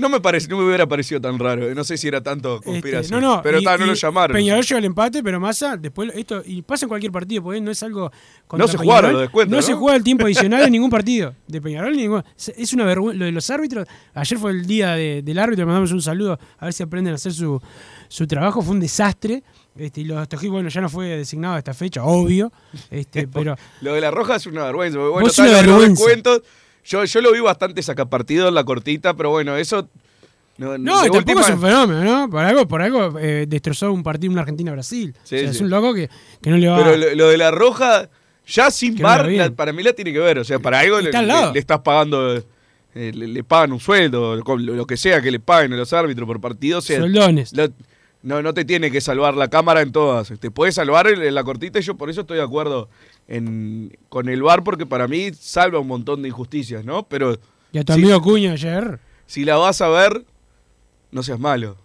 [0.00, 1.74] No me parece, no me hubiera parecido tan raro.
[1.74, 3.20] No sé si era tanto Este, conspiración.
[3.20, 4.34] no, no, pero y- ta, no y lo llamaron.
[4.34, 7.70] Peñarol lleva el empate, pero Massa, después esto, y pasa en cualquier partido, porque no
[7.70, 8.10] es algo.
[8.56, 11.60] No se jugaron los descuentos, No se juega el tiempo adicional en ningún partido de
[11.60, 11.92] Peñarol.
[11.94, 13.18] ni ningún- Es una vergüenza.
[13.18, 16.38] Lo de los árbitros, ayer fue el día de- del árbitro, le mandamos un saludo,
[16.58, 17.60] a ver si aprenden a hacer su,
[18.08, 18.62] su trabajo.
[18.62, 19.42] Fue un desastre.
[19.76, 22.52] Este, y los Tojí, bueno, ya no fue designado a esta fecha, obvio.
[22.90, 24.98] Este, pero Lo de la roja es una vergüenza.
[24.98, 25.88] Bueno, tal, los vergüenza.
[26.04, 26.42] descuentos,
[26.84, 29.88] yo, yo lo vi bastante sacapartido en la cortita, pero bueno, eso.
[30.58, 32.28] No, No, tampoco última- es un fenómeno, ¿no?
[32.30, 35.14] Por algo, por algo eh, destrozó un partido una Argentina-Brasil.
[35.24, 35.56] Sí, o sea, sí.
[35.56, 36.10] es un loco que,
[36.42, 38.10] que no le va Pero lo, lo de la roja,
[38.46, 40.38] ya sin Que no la bar, para mí la tiene que ver.
[40.38, 41.10] O sea, para algo le,
[41.54, 42.42] estás pagando, eh,
[43.14, 46.26] le, le pagan un sueldo, lo, lo que sea que le paguen a los árbitros
[46.26, 46.78] por partido.
[46.78, 47.68] O sea, lo-
[48.22, 50.30] no, no te tiene que salvar la cámara en todas.
[50.38, 52.90] Te puede salvar en, en la cortita y yo por eso estoy de acuerdo
[53.30, 57.04] en, con el bar porque para mí salva un montón de injusticias, ¿no?
[57.08, 57.38] Pero
[57.72, 58.98] Y a tu amigo Cuña ayer.
[59.26, 60.24] si la vas a ver,
[61.12, 61.76] no seas malo.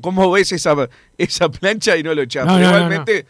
[0.00, 0.74] ¿Cómo ves esa,
[1.16, 2.44] esa plancha y no lo echás?
[2.46, 3.26] No, Pero no, no, igualmente,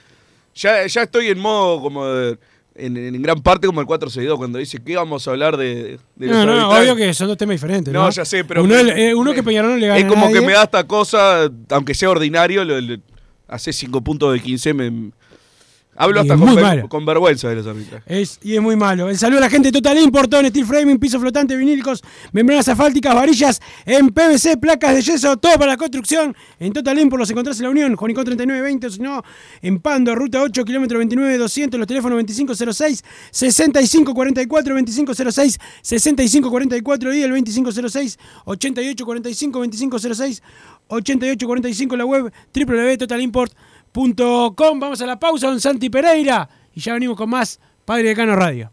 [0.55, 2.39] Ya, ya estoy en modo como de-
[2.77, 6.27] en, en gran parte como el 462 cuando dice que vamos a hablar de, de
[6.27, 7.93] los No, no, obvio que son dos temas diferentes.
[7.95, 10.07] No, No, ya sé, pero Uno, me- eh, uno que Peñarol no le gana Es
[10.07, 12.97] como a que me da esta cosa, aunque sea ordinario, lo, lo-
[13.47, 15.11] hace 5 puntos de 15, me,
[15.97, 18.05] hablo hasta con, ver- vergüenza de los arbitrajes.
[18.07, 19.09] Es, y es muy malo.
[19.09, 22.03] El saludo a la gente de Total Import, todo en steel framing, piso flotante, vinílicos,
[22.33, 26.35] membranas asfálticas, varillas en PVC, placas de yeso, todo para la construcción.
[26.59, 29.23] En Total Import los encontrás en la Unión, Juanico 3920, o si no,
[29.63, 37.31] en Pando, ruta 8, kilómetro 29, 200, los teléfonos 2506, 6544, 2506, 6544 y el
[37.31, 40.43] 2506, 8845, 2506,
[40.89, 43.55] 8845, la web www.totalimport.com.
[43.95, 46.49] Vamos a la pausa, don Santi Pereira.
[46.75, 48.73] Y ya venimos con más Padre de Cano Radio.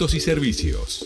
[0.01, 1.05] y servicios.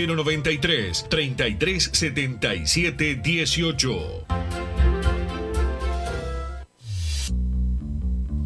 [0.05, 4.60] 093 3377 18.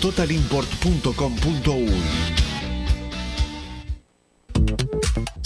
[0.00, 2.59] www.totalimport.com.uy.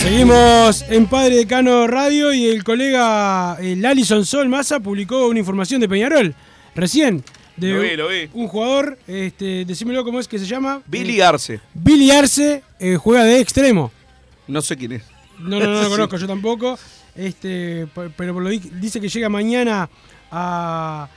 [0.00, 5.78] Seguimos en Padre Decano Radio y el colega el Alison Sol Massa publicó una información
[5.80, 6.34] de Peñarol
[6.74, 7.22] recién.
[7.56, 8.30] De Lo vi, lo vi.
[8.32, 10.80] Un jugador, este, decímelo cómo es que se llama.
[10.86, 11.60] Billy Arce.
[11.74, 13.92] Billy Arce eh, juega de extremo.
[14.48, 15.02] No sé quién es.
[15.38, 16.78] No, no, no lo conozco, yo tampoco.
[17.14, 17.86] Este,
[18.16, 19.90] pero por lo di- dice que llega mañana
[20.30, 21.08] a,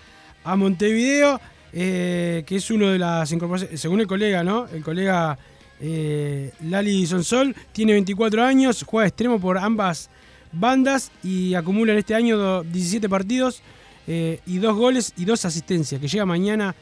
[0.43, 1.39] a Montevideo,
[1.71, 4.67] eh, que es uno de las incorporaciones, según el colega, ¿no?
[4.67, 5.37] El colega
[5.81, 10.09] eh, Lali Sonsol tiene 24 años, juega extremo por ambas
[10.51, 13.61] bandas y acumula en este año do- 17 partidos
[14.07, 16.75] eh, y dos goles y dos asistencias, que llega mañana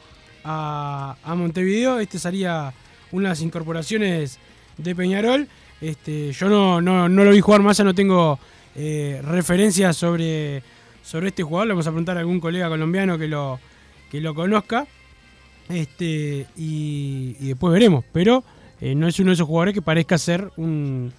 [0.44, 2.00] a, Montevideo.
[2.00, 2.72] Este sería
[3.12, 4.38] una de las incorporaciones
[4.76, 5.48] de Peñarol.
[5.80, 8.38] Este, yo no, no, no lo vi jugar más, no tengo
[8.74, 10.62] eh, referencias sobre,
[11.02, 11.68] sobre este jugador.
[11.68, 13.58] Le vamos a preguntar a algún colega colombiano que lo,
[14.10, 14.86] que lo conozca.
[15.68, 18.04] Este, y, y después veremos.
[18.12, 18.44] Pero
[18.82, 21.12] eh, no es uno de esos jugadores que parezca ser un-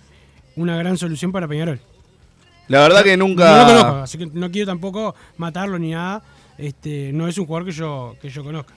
[0.55, 1.79] una gran solución para Peñarol.
[2.67, 3.49] La verdad que nunca.
[3.51, 6.21] No lo conozco, así que no quiero tampoco matarlo ni nada.
[6.57, 8.75] Este, no es un jugador que yo, que yo conozca.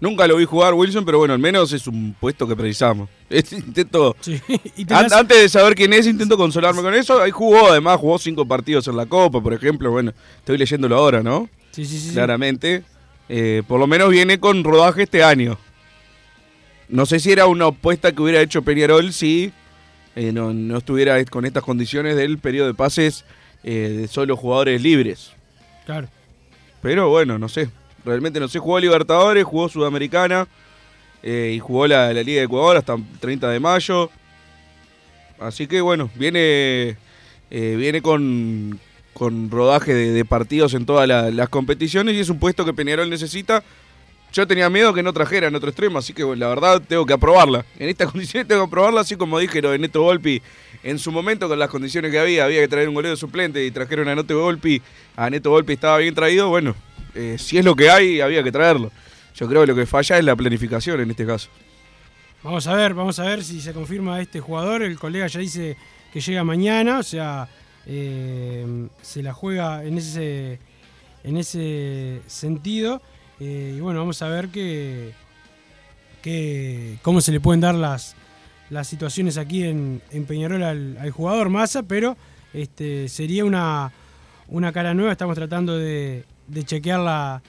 [0.00, 3.08] Nunca lo vi jugar Wilson, pero bueno, al menos es un puesto que precisamos.
[3.30, 4.16] Intento.
[4.76, 7.22] y das- Antes de saber quién es, intento consolarme con eso.
[7.22, 9.90] Ahí jugó, además, jugó cinco partidos en la Copa, por ejemplo.
[9.90, 11.48] Bueno, estoy leyéndolo ahora, ¿no?
[11.70, 12.12] Sí, sí, sí.
[12.12, 12.82] claramente.
[13.28, 15.56] Eh, por lo menos viene con rodaje este año.
[16.88, 19.52] No sé si era una apuesta que hubiera hecho Peñarol si
[20.16, 23.24] eh, no, no estuviera con estas condiciones del periodo de pases
[23.64, 25.32] eh, de solo jugadores libres.
[25.86, 26.08] Claro.
[26.82, 27.70] Pero bueno, no sé.
[28.04, 28.58] Realmente no sé.
[28.58, 30.46] Jugó Libertadores, jugó Sudamericana
[31.22, 34.10] eh, y jugó la, la Liga de Ecuador hasta el 30 de mayo.
[35.40, 36.96] Así que bueno, viene,
[37.50, 38.78] viene con,
[39.14, 42.72] con rodaje de, de partidos en todas la- las competiciones y es un puesto que
[42.74, 43.62] Peñarol necesita.
[44.34, 47.12] Yo tenía miedo que no trajera en otro extremo, así que la verdad tengo que
[47.12, 47.64] aprobarla.
[47.78, 50.42] En estas condiciones tengo que aprobarla, así como dije lo de Neto Volpi.
[50.82, 53.70] En su momento, con las condiciones que había, había que traer un golero suplente y
[53.70, 54.82] trajeron a Neto Volpi.
[55.14, 56.74] A Neto Volpi estaba bien traído, bueno,
[57.14, 58.90] eh, si es lo que hay, había que traerlo.
[59.36, 61.48] Yo creo que lo que falla es la planificación en este caso.
[62.42, 64.82] Vamos a ver, vamos a ver si se confirma este jugador.
[64.82, 65.76] El colega ya dice
[66.12, 67.48] que llega mañana, o sea,
[67.86, 70.58] eh, se la juega en ese,
[71.22, 73.00] en ese sentido.
[73.40, 75.12] Eh, y bueno, vamos a ver que,
[76.22, 78.14] que- cómo se le pueden dar las,
[78.70, 82.16] las situaciones aquí en, en Peñarol al, al jugador Massa, pero
[82.52, 83.92] este, sería una,
[84.48, 85.12] una cara nueva.
[85.12, 87.42] Estamos tratando de, de chequear la,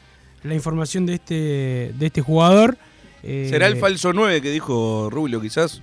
[0.43, 2.77] la información de este, de este jugador.
[3.23, 5.81] Eh, ¿Será el falso 9 que dijo Rubio quizás?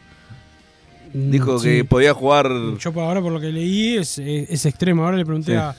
[1.15, 1.69] Mm, Dijo sí.
[1.69, 2.49] que podía jugar...
[2.79, 5.05] Yo ahora por lo que leí es, es- es extremo.
[5.05, 5.59] Ahora le pregunté Sí.
[5.59, 5.75] a,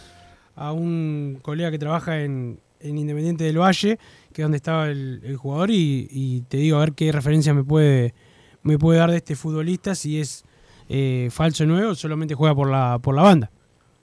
[0.55, 3.97] a un colega que trabaja en, en Independiente del Valle,
[4.33, 7.63] que es donde estaba el, jugador, y, y te digo a ver qué referencia me
[7.63, 8.13] puede,
[8.61, 10.43] me puede dar de este futbolista, si es
[10.89, 13.51] eh, falso nuevo o solamente juega por la, por la banda.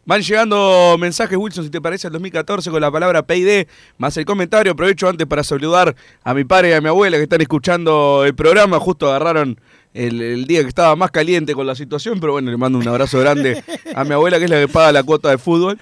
[0.06, 3.66] Van llegando mensajes, Wilson, si te parece, al 2014 con la palabra PID,
[3.98, 4.72] más el comentario.
[4.72, 8.34] Aprovecho antes para saludar a mi padre y a mi abuela que están escuchando el
[8.34, 8.80] programa.
[8.80, 9.60] Justo agarraron
[9.92, 12.88] el, el día que estaba más caliente con la situación, pero bueno, le mando un
[12.88, 13.62] abrazo grande
[13.94, 15.78] a mi abuela que es la que paga la cuota de fútbol.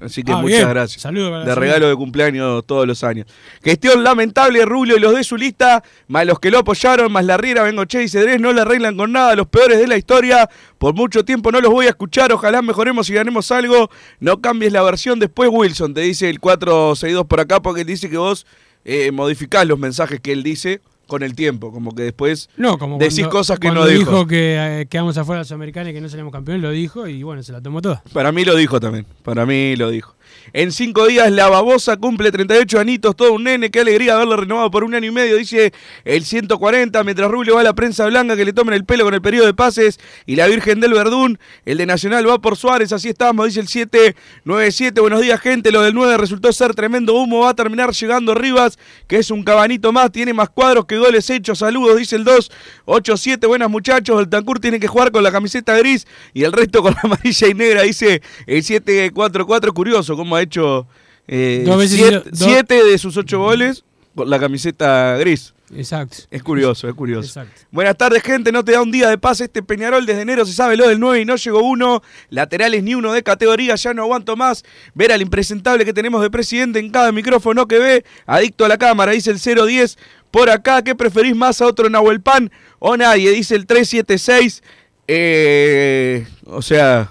[0.00, 0.68] Así que Ah, muchas bien.
[0.68, 1.02] gracias.
[1.02, 3.26] Saludo para la de regalo de cumpleaños todos los años.
[3.64, 7.36] Gestión lamentable Rubio y los de su lista, más los que lo apoyaron, más la
[7.36, 10.48] Riera, Bengoche y Cedrés, no le arreglan con nada, los peores de la historia.
[10.78, 13.90] Por mucho tiempo no los voy a escuchar, ojalá mejoremos y ganemos algo.
[14.20, 18.08] No cambies la versión después, Wilson, te dice el 462 por acá, porque él dice
[18.08, 18.46] que vos
[18.84, 22.98] eh, modificás los mensajes que él dice con el tiempo, como que después No, como
[22.98, 23.98] decís cuando- cosas que no dijo.
[24.10, 27.08] dijo que eh, quedamos afuera de la Sudamericana y que no salimos campeones, lo dijo
[27.08, 28.02] y bueno, se la tomó toda.
[28.12, 29.06] Para mí lo dijo también.
[29.24, 30.14] Para mí lo dijo.
[30.52, 33.70] En cinco días la babosa cumple 38 anitos, todo un nene.
[33.70, 35.72] Qué alegría haberlo renovado por un año y medio, dice
[36.04, 37.04] el 140.
[37.04, 39.46] Mientras Rubio va a la prensa blanca que le tomen el pelo con el periodo
[39.46, 40.00] de pases.
[40.26, 42.92] Y la Virgen del Verdún, el de Nacional va por Suárez.
[42.92, 45.00] Así estamos, dice el 797.
[45.00, 45.70] Buenos días, gente.
[45.70, 47.40] Lo del 9 resultó ser tremendo humo.
[47.40, 50.10] Va a terminar llegando Rivas, que es un cabanito más.
[50.12, 51.58] Tiene más cuadros que goles hechos.
[51.58, 53.46] Saludos, dice el 287.
[53.46, 54.20] Buenas muchachos.
[54.20, 57.48] El Tancur tiene que jugar con la camiseta gris y el resto con la amarilla
[57.48, 59.74] y negra, dice el 744.
[59.74, 60.86] Curioso cómo ha hecho
[61.26, 65.54] eh, siete, hizo- siete de sus ocho goles con la camiseta gris.
[65.76, 66.16] Exacto.
[66.30, 67.26] Es curioso, es curioso.
[67.28, 67.60] Exacto.
[67.70, 68.50] Buenas tardes, gente.
[68.52, 70.06] No te da un día de paz este Peñarol.
[70.06, 72.02] Desde enero se sabe lo del 9 y no llegó uno.
[72.30, 73.74] Laterales ni uno de categoría.
[73.74, 77.78] Ya no aguanto más ver al impresentable que tenemos de presidente en cada micrófono que
[77.78, 78.04] ve.
[78.24, 79.98] Adicto a la cámara, dice el 010.
[80.30, 83.30] Por acá, ¿qué preferís más a otro Nahuel Pan o nadie?
[83.30, 84.62] Dice el 376.
[85.06, 87.10] Eh, o sea,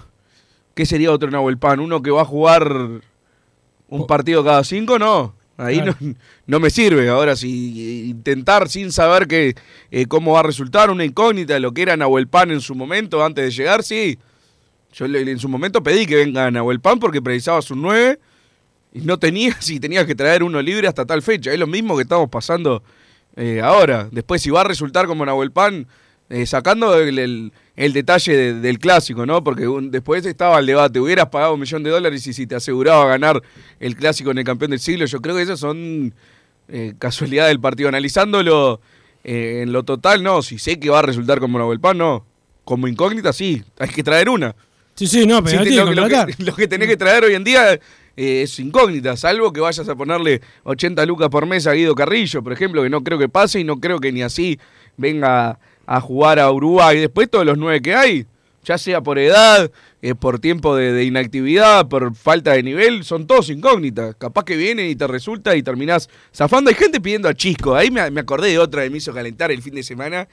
[0.78, 1.80] ¿qué sería otro Nahuel Pan?
[1.80, 2.72] ¿Uno que va a jugar
[3.88, 4.96] un partido cada cinco?
[4.96, 5.34] No.
[5.56, 5.96] Ahí Claro.
[5.98, 6.14] no,
[6.46, 7.08] no me sirve.
[7.08, 9.56] Ahora, si intentar sin saber que,
[9.90, 12.76] eh, cómo va a resultar, una incógnita de lo que era Nahuel Pan en su
[12.76, 14.20] momento, antes de llegar, sí.
[14.92, 18.20] Yo en su momento pedí que venga Nahuel Pan porque precisaba su 9
[18.92, 21.52] y no tenía, si tenía que traer uno libre hasta tal fecha.
[21.52, 22.84] Es lo mismo que estamos pasando
[23.34, 24.08] eh, ahora.
[24.12, 25.88] Después, si va a resultar como Nahuel Pan,
[26.30, 29.42] eh, sacando el, el- el detalle de- del clásico, ¿no?
[29.44, 32.54] Porque un- después estaba el debate, hubieras pagado un millón de dólares y si te
[32.56, 33.40] aseguraba ganar
[33.80, 36.12] el clásico en el campeón del siglo, yo creo que esas son
[36.68, 37.88] eh, casualidades del partido.
[37.88, 38.80] Analizándolo
[39.24, 40.42] eh, en lo total, no.
[40.42, 42.26] Si sé que va a resultar como Nahuel Pan, no.
[42.64, 43.62] Como incógnita, sí.
[43.78, 44.54] Hay que traer una.
[44.94, 47.34] Sí, sí, no, pero Sí, lo, que lo que, lo que tenés que traer hoy
[47.34, 47.78] en día
[48.16, 52.52] es incógnita, salvo que vayas a ponerle 80 lucas por mes a Guido Carrillo, por
[52.52, 54.58] ejemplo, que no creo que pase y no creo que ni así
[54.96, 57.00] venga a jugar a Uruguay.
[57.00, 58.26] Después todos los nueve que hay,
[58.62, 59.70] ya sea por edad,
[60.02, 64.14] eh, por tiempo de, inactividad, por falta de nivel, son todos incógnitas.
[64.16, 66.68] Capaz que vienen y te resulta y terminás zafando.
[66.68, 69.50] Hay gente pidiendo a Chisco, ahí me, me acordé de otra que me hizo calentar
[69.50, 70.28] el fin de semana.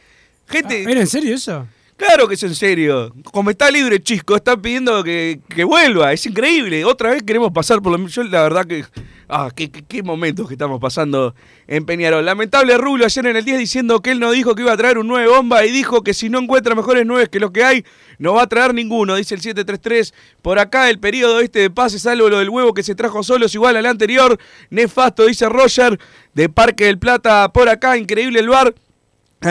[0.47, 1.65] Gente, Ah, ¿Era en serio eso?
[1.97, 3.13] Claro que es en serio.
[3.31, 6.11] Como está libre Chisco, está pidiendo que, que vuelva.
[6.11, 6.83] Es increíble.
[6.83, 8.83] Otra vez queremos pasar por lo Yo la verdad que...
[9.27, 11.33] Ah, qué, qué, qué momentos que estamos pasando
[11.67, 12.23] en Peñarol.
[12.23, 14.99] Lamentable Rulo ayer en el 10 diciendo que él no dijo que iba a traer
[14.99, 17.85] un 9 bomba y dijo que si no encuentra mejores 9 que los que hay,
[18.19, 20.13] no va a traer ninguno, dice el 733.
[20.43, 23.47] Por acá el periodo este de pase, salvo lo del huevo que se trajo solo,
[23.47, 24.37] es igual al anterior.
[24.69, 25.99] Nefasto, dice Roger,
[26.35, 27.51] de Parque del Plata.
[27.51, 28.75] Por acá, increíble el bar.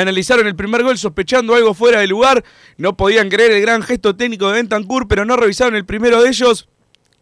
[0.00, 2.44] Analizaron el primer gol sospechando algo fuera de lugar.
[2.76, 6.28] No podían creer el gran gesto técnico de Bentancur, pero no revisaron el primero de
[6.28, 6.68] ellos.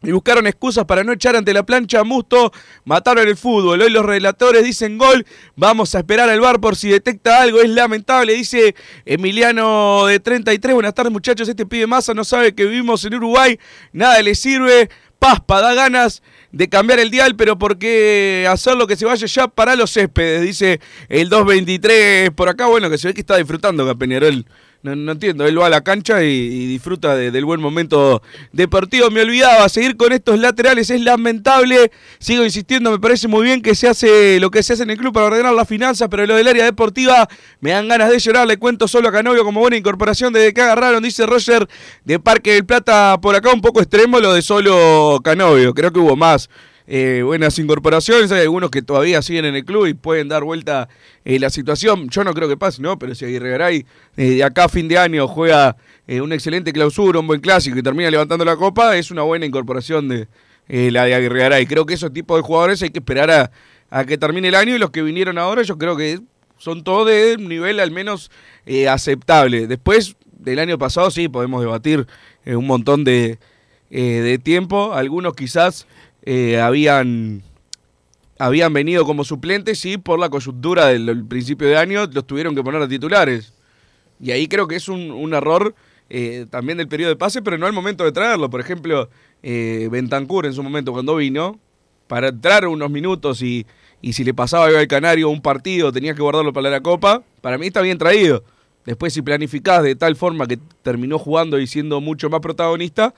[0.05, 2.53] Y buscaron excusas para no echar ante la plancha a Musto.
[2.85, 3.81] Mataron el fútbol.
[3.83, 5.25] Hoy los relatores dicen gol.
[5.55, 7.61] Vamos a esperar al bar por si detecta algo.
[7.61, 10.75] Es lamentable, dice Emiliano de 33.
[10.75, 11.49] Buenas tardes, muchachos.
[11.49, 13.61] Este pibe masa no sabe que vivimos en Uruguay.
[13.93, 14.91] Nada le sirve.
[15.21, 16.21] Paspa, da ganas
[16.53, 20.43] de cambiar el dial, pero ¿por qué hacerlo que se vaya ya para los céspedes?
[20.43, 22.67] Dice el 223 por acá.
[22.67, 23.85] Bueno, que se ve que está disfrutando
[24.83, 28.21] no, no, entiendo, él va a la cancha y, disfruta del buen momento
[28.53, 29.11] deportivo.
[29.11, 31.93] Me olvidaba, seguir con estos laterales es lamentable.
[32.19, 34.99] Sigo insistiendo, me parece muy bien que se hace lo que se hace en el
[34.99, 37.29] club para ordenar las finanzas, pero lo del área deportiva
[37.61, 38.49] me dan ganas de llorar.
[38.49, 41.69] Le cuento solo a Canovio como buena incorporación desde que agarraron, dice Roger
[42.05, 45.75] de Parque del Plata por acá, un poco extremo lo de solo Canovio.
[45.75, 46.51] Creo que hubo más.
[46.87, 50.89] Eh, buenas incorporaciones, hay algunos que todavía siguen en el club y pueden dar vuelta
[51.25, 52.09] eh, la situación.
[52.09, 52.99] Yo no creo que pase, ¿no?
[52.99, 55.77] Pero si Aguirre Garay eh, de acá a fin de año juega
[56.09, 60.09] una excelente clausura, un buen clásico y termina levantando la copa, es una buena incorporación
[60.09, 60.29] de
[60.69, 61.65] la de Aguirre Garay.
[61.65, 63.51] Creo que esos tipos de jugadores hay que esperar
[63.89, 66.21] a, que termine el año y los que vinieron ahora yo creo que
[66.59, 68.31] son todos de nivel al menos
[68.91, 69.67] aceptable.
[69.69, 72.07] Después del año pasado sí podemos debatir
[72.45, 73.39] un montón de,
[73.89, 75.87] de tiempo, algunos quizás
[76.25, 77.43] eh, habían,
[78.39, 82.63] habían venido como suplentes y por la coyuntura del, principio de año los tuvieron que
[82.63, 83.53] poner a titulares.
[84.21, 85.75] Y ahí creo que es un, error
[86.09, 88.49] eh, también del periodo de pase, pero no al momento de traerlo.
[88.51, 89.09] Por ejemplo,
[89.43, 91.59] eh, Bentancur en su momento cuando vino,
[92.07, 93.67] para entrar unos minutos y,
[94.01, 97.59] y si le pasaba al Canario un partido, tenía que guardarlo para la Copa, para
[97.59, 98.45] mí está bien traído.
[98.85, 103.15] Después si planificás de tal forma que terminó jugando y siendo mucho más protagonista,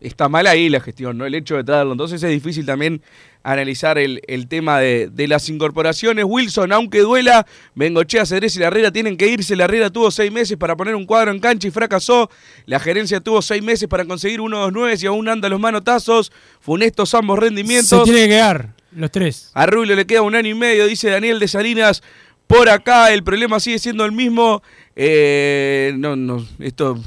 [0.00, 1.26] está mal ahí la gestión, ¿no?
[1.26, 1.92] El hecho de traerlo.
[1.92, 3.02] Entonces es difícil también
[3.42, 6.24] analizar el, tema de, las incorporaciones.
[6.26, 9.54] Wilson, aunque duela, Bengochea, Cedrés y La Herrera tienen que irse.
[9.54, 12.28] La Herrera tuvo seis meses para poner un cuadro en cancha y fracasó.
[12.66, 16.32] La gerencia tuvo seis meses para conseguir uno, dos, nueve y aún anda los manotazos.
[16.60, 18.00] Funestos ambos rendimientos.
[18.00, 19.50] Se tiene que quedar, los tres.
[19.54, 22.02] A Rubio le queda un año y medio, dice Daniel de Salinas.
[22.48, 24.62] Por acá el problema sigue siendo el mismo.
[24.96, 27.00] Eh, no, no, esto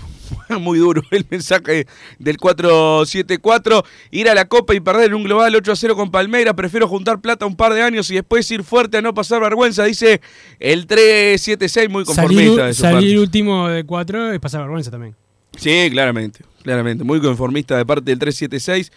[0.59, 3.84] muy duro el mensaje del 474.
[4.11, 6.55] Ir a la Copa y perder un global 8 a 0 con Palmeira.
[6.55, 9.84] Prefiero juntar plata un par de años y después ir fuerte a no pasar vergüenza,
[9.84, 10.21] dice
[10.59, 12.73] el 376, muy conformista.
[12.73, 15.15] Salir, último de 4 es pasar vergüenza también.
[15.57, 17.03] Sí, claramente, claramente.
[17.03, 18.91] Muy conformista de parte del 376.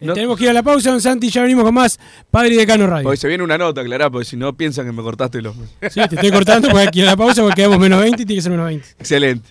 [0.00, 2.00] Eh, tenemos que ir a la pausa, don Santi, ya venimos con más
[2.30, 3.06] Padre y Decano Radio.
[3.08, 5.54] Hoy se viene una nota, Clara, porque si no piensan que me cortaste los...
[5.90, 8.38] Sí, te estoy cortando porque aquí a la pausa porque quedamos menos 20 y tiene
[8.38, 8.88] que ser menos 20.
[8.98, 9.50] Excelente.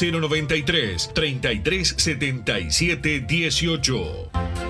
[0.00, 4.69] 093 33 77 18.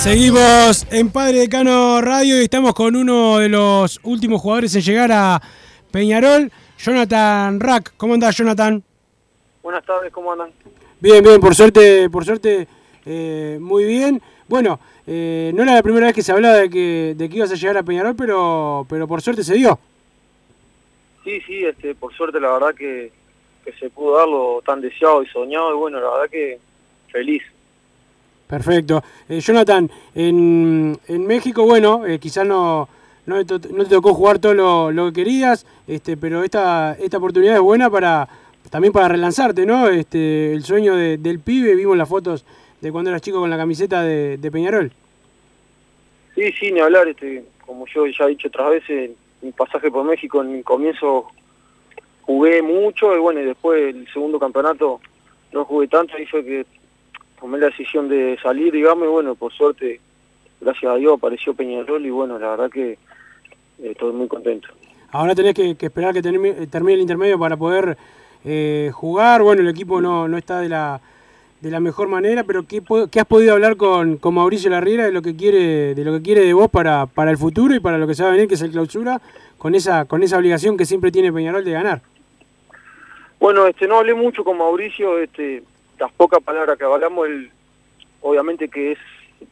[0.00, 5.12] Seguimos en Padre Decano Radio y estamos con uno de los últimos jugadores en llegar
[5.12, 5.42] a
[5.92, 7.92] Peñarol, Jonathan Rack.
[7.98, 8.82] ¿Cómo andás, Jonathan?
[9.62, 10.52] Buenas tardes, ¿cómo andan?
[11.00, 12.66] Bien, bien, por suerte, por suerte,
[13.04, 14.22] eh, muy bien.
[14.48, 17.52] Bueno, eh, no era la primera vez que se hablaba de que, de que ibas
[17.52, 19.78] a llegar a Peñarol, pero, pero por suerte se dio.
[21.24, 23.12] Sí, sí, este, por suerte la verdad que,
[23.66, 26.58] que se pudo dar lo tan deseado y soñado y bueno, la verdad que
[27.12, 27.42] feliz.
[28.50, 29.02] Perfecto.
[29.28, 32.88] Eh, Jonathan, en, en México, bueno, eh, quizás no,
[33.26, 37.60] no, no te tocó jugar todo lo, que querías, este, pero esta, esta oportunidad es
[37.60, 38.28] buena para
[38.70, 39.88] también para relanzarte, ¿no?
[39.88, 42.44] Este, el sueño de- del pibe, vimos las fotos
[42.80, 44.92] de cuando eras chico con la camiseta de, de Peñarol.
[46.34, 49.10] Sí, sí, ni hablar, este, como yo ya he dicho otras veces,
[49.42, 51.26] mi pasaje por México en el comienzo
[52.22, 55.00] jugué mucho y bueno, y después el segundo campeonato
[55.52, 56.66] no jugué tanto y fue que
[57.40, 60.00] tomé la decisión de salir, digamos, y bueno, por suerte,
[60.60, 62.98] gracias a Dios apareció Peñarol y bueno, la verdad que eh,
[63.82, 64.68] estoy muy contento.
[65.10, 67.96] ahora tenés que, esperar que termine, el intermedio para poder
[68.44, 69.42] eh, jugar.
[69.42, 71.00] Bueno, el equipo no, no está de la,
[71.60, 72.82] de la mejor manera, pero ¿qué,
[73.18, 76.42] has podido hablar con, con, Mauricio Larriera de lo que quiere de lo que quiere
[76.42, 78.54] de vos para, para el futuro y para lo que se va a venir, que
[78.54, 79.20] es el clausura,
[79.58, 82.02] con esa, con esa obligación que siempre tiene Peñarol de ganar?
[83.38, 85.62] Bueno, este no hablé mucho con Mauricio, este,
[86.00, 87.50] las pocas palabras que hablamos, él,
[88.22, 88.98] obviamente que es,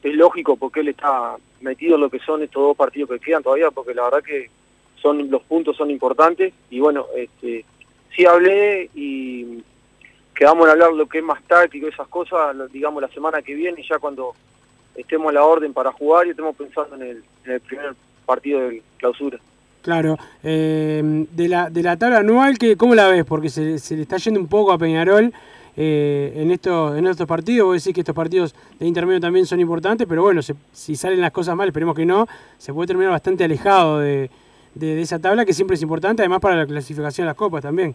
[0.02, 3.70] lógico porque él está metido en lo que son estos dos partidos que quedan todavía,
[3.70, 4.50] porque la verdad que
[5.00, 7.64] son los puntos son importantes y bueno, este
[8.14, 9.62] sí hablé y
[10.34, 13.82] quedamos en hablar lo que es más táctico, esas cosas, digamos la semana que viene,
[13.88, 14.34] ya cuando
[14.94, 17.94] estemos a la orden para jugar y estemos pensando en el, en el primer
[18.24, 19.38] partido de clausura.
[19.82, 23.24] Claro, eh, de, la, de la tabla anual, que, ¿cómo la ves?
[23.24, 25.32] Porque se, se le está yendo un poco a Peñarol
[25.80, 27.66] eh, en, estos, en estos partidos.
[27.68, 31.30] Vos decís que estos partidos de intermedio también son importantes, pero bueno, si salen las
[31.30, 32.26] cosas mal, esperemos que no,
[32.58, 34.28] se puede terminar bastante alejado de,
[34.74, 37.94] de, esa tabla que siempre es importante, además para la clasificación de las copas también.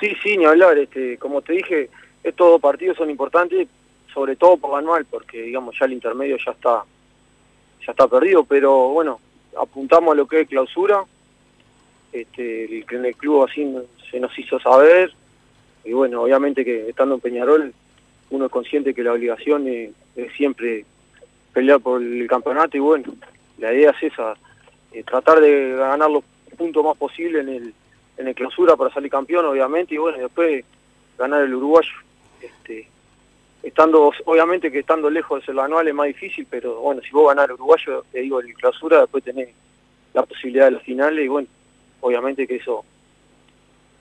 [0.00, 0.76] Sí, sí, ni hablar.
[0.76, 1.88] Este, como te dije,
[2.24, 3.68] estos dos partidos son importantes,
[4.12, 6.82] sobre todo por anual, porque digamos ya el intermedio ya está
[7.86, 9.20] ya está perdido, pero bueno,
[9.56, 11.04] apuntamos a lo que es clausura,
[12.12, 13.72] este, el el club así
[14.10, 15.12] se nos hizo saber,
[15.84, 17.72] y bueno, obviamente que estando en Peñarol,
[18.30, 19.92] uno es consciente que la obligación es,
[20.36, 20.84] siempre
[21.52, 23.14] pelear por el campeonato, y bueno,
[23.58, 24.34] la idea es esa,
[24.92, 26.24] eh, tratar de ganar los
[26.56, 27.74] puntos más posibles en el,
[28.16, 30.64] en el clausura para salir campeón, obviamente, y bueno, después
[31.18, 31.92] ganar el uruguayo.
[32.40, 32.88] Este,
[33.62, 37.52] estando obviamente que estando lejos del anual es más difícil, pero bueno, si vos ganar
[37.52, 39.48] uruguayo, te digo, el clausura, después tenés
[40.12, 41.48] la posibilidad de las finales y bueno,
[42.00, 42.84] obviamente que eso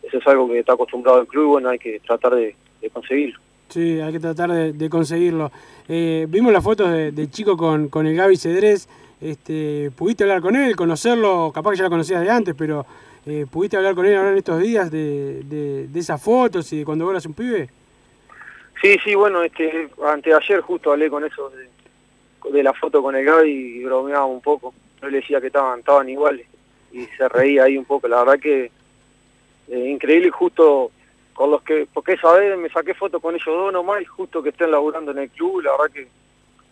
[0.03, 2.55] eso es algo que está acostumbrado el club y bueno, hay que tratar de,
[2.91, 3.39] conseguirlo.
[3.69, 5.51] Sí, hay que tratar de, conseguirlo.
[5.87, 8.87] Eh, vimos las fotos de, chico con, con el Gaby Cedrés,
[9.21, 11.51] este, ¿pudiste hablar con él, conocerlo?
[11.53, 12.85] Capaz que ya lo conocías de antes, pero
[13.25, 16.85] eh, ¿pudiste hablar con él ahora en estos días de, de, esas fotos y de
[16.85, 17.69] cuando eras un pibe?
[18.81, 21.49] Sí, sí, bueno, este, anteayer justo hablé con eso
[22.51, 24.73] de, la foto con el Gaby y bromeaba un poco.
[25.01, 26.45] Yo le decía que estaban, estaban iguales
[26.91, 28.09] y se reía ahí un poco.
[28.09, 28.71] La verdad que
[29.69, 30.91] eh, increíble justo
[31.33, 34.43] con los que, porque esa vez me saqué fotos con ellos dos nomás y justo
[34.43, 36.07] que estén laburando en el club, la verdad que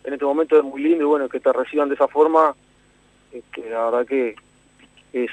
[0.04, 2.54] en este momento es muy lindo y bueno, que te reciban de esa forma,
[3.30, 4.36] que la verdad que
[5.12, 5.30] es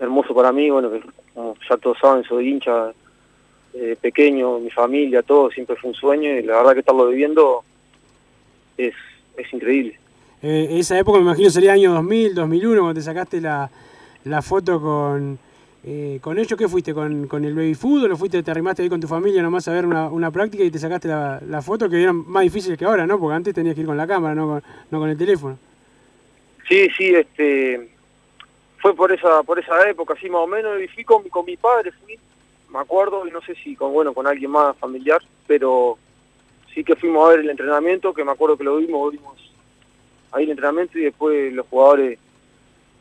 [0.00, 1.02] hermoso para mí, bueno, que
[1.34, 2.92] como ya todos saben, soy hincha
[3.74, 7.64] eh, pequeño, mi familia, todo, siempre fue un sueño y la verdad que estarlo viviendo
[8.76, 8.94] es,
[9.36, 9.98] es increíble.
[10.42, 13.70] Eh, esa época me imagino sería año 2000, 2001, cuando te sacaste la,
[14.24, 15.38] la foto con,
[15.84, 16.92] eh, ¿Con ellos qué fuiste?
[16.92, 19.72] ¿Con, ¿Con, el baby fútbol o fuiste, te arrimaste ahí con tu familia nomás a
[19.72, 22.84] ver una, una práctica y te sacaste la, la, foto que era más difícil que
[22.84, 23.18] ahora, ¿no?
[23.18, 25.58] Porque antes tenías que ir con la cámara, no con, no con el teléfono.
[26.68, 27.90] Sí, sí, este
[28.78, 31.56] fue por esa por esa época, así más o menos, y fui con, con mi
[31.56, 32.18] padre, fui,
[32.70, 35.96] me acuerdo, y no sé si con bueno con alguien más familiar, pero
[36.74, 39.52] sí que fuimos a ver el entrenamiento, que me acuerdo que lo vimos, vimos
[40.32, 42.18] ahí el entrenamiento y después los jugadores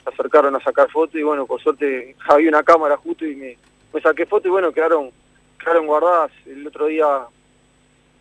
[0.08, 3.58] acercaron a sacar fotos y bueno, por suerte había una cámara justo y me,
[3.94, 5.12] me saqué fotos y bueno, quedaron,
[5.60, 6.32] quedaron guardadas.
[6.46, 7.28] El otro día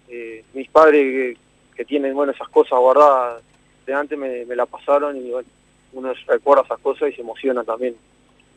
[0.09, 1.37] eh, mis padres
[1.75, 3.43] que, tienen bueno esas cosas guardadas
[3.85, 5.49] de antes me, me la pasaron y bueno,
[5.93, 7.95] uno recuerda esas cosas y se emociona también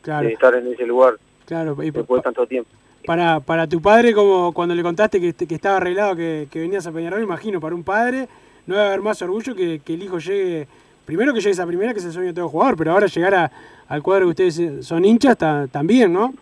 [0.04, 1.16] de estar en ese lugar
[1.46, 2.70] claro, después de tanto tiempo.
[3.06, 6.88] Para, para tu padre, como cuando le contaste que, que estaba arreglado que, que venías
[6.88, 8.28] a Peñarol, imagino, para un padre
[8.66, 10.68] no debe haber más orgullo que, que el hijo llegue
[11.10, 13.52] primero que llegue esa primera, que es el todo jugador, pero ahora llegar
[13.88, 15.36] al cuadro que ustedes son hinchas
[15.72, 16.36] también, ¿no?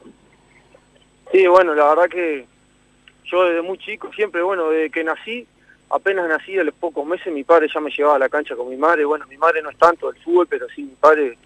[1.32, 2.46] Sí, bueno, la verdad que
[3.24, 5.48] yo desde muy chico, siempre, bueno, desde que nací,
[5.90, 8.70] apenas nací a los pocos meses, mi padre ya me llevaba a la cancha con
[8.70, 9.06] mi madre.
[9.06, 11.38] Bueno, mi madre no es tanto del fútbol, pero sí mi padre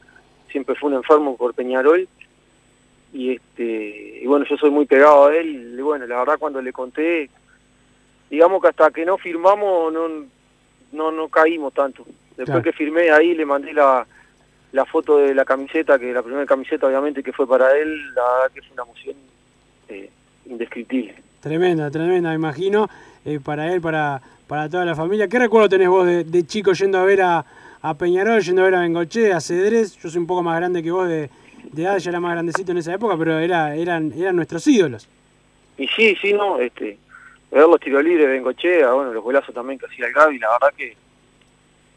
[0.49, 2.07] siempre fue un enfermo por Peñarol.
[3.13, 5.75] Y este y bueno, yo soy muy pegado a él.
[5.77, 7.29] Y bueno, la verdad cuando le conté,
[8.31, 10.07] digamos que hasta que no firmamos no
[10.91, 12.03] no, no caímos tanto.
[12.45, 14.05] Después que firmé ahí le mandé la,
[14.71, 18.23] la foto de la camiseta, que la primera camiseta obviamente que fue para él, la
[18.23, 19.15] verdad que fue una emoción
[19.89, 20.09] eh,
[20.47, 21.15] indescriptible.
[21.39, 22.89] Tremenda, tremenda, me imagino,
[23.25, 25.27] eh, para él, para, para toda la familia.
[25.27, 27.45] ¿Qué recuerdo tenés vos de, chico yendo a ver a,
[27.81, 29.95] a, Peñarol, yendo a ver a Bengoche, a Cedrés?
[29.97, 31.29] Yo soy un poco más grande que vos de,
[31.71, 35.07] de edad, ya era más grandecito en esa época, pero era, eran, eran nuestros ídolos.
[35.77, 36.97] Y sí, sí, no, este,
[37.51, 40.51] ver los tiros libres de Bengochea, bueno, los golazos también que hacía el Gaby, la
[40.51, 40.95] verdad que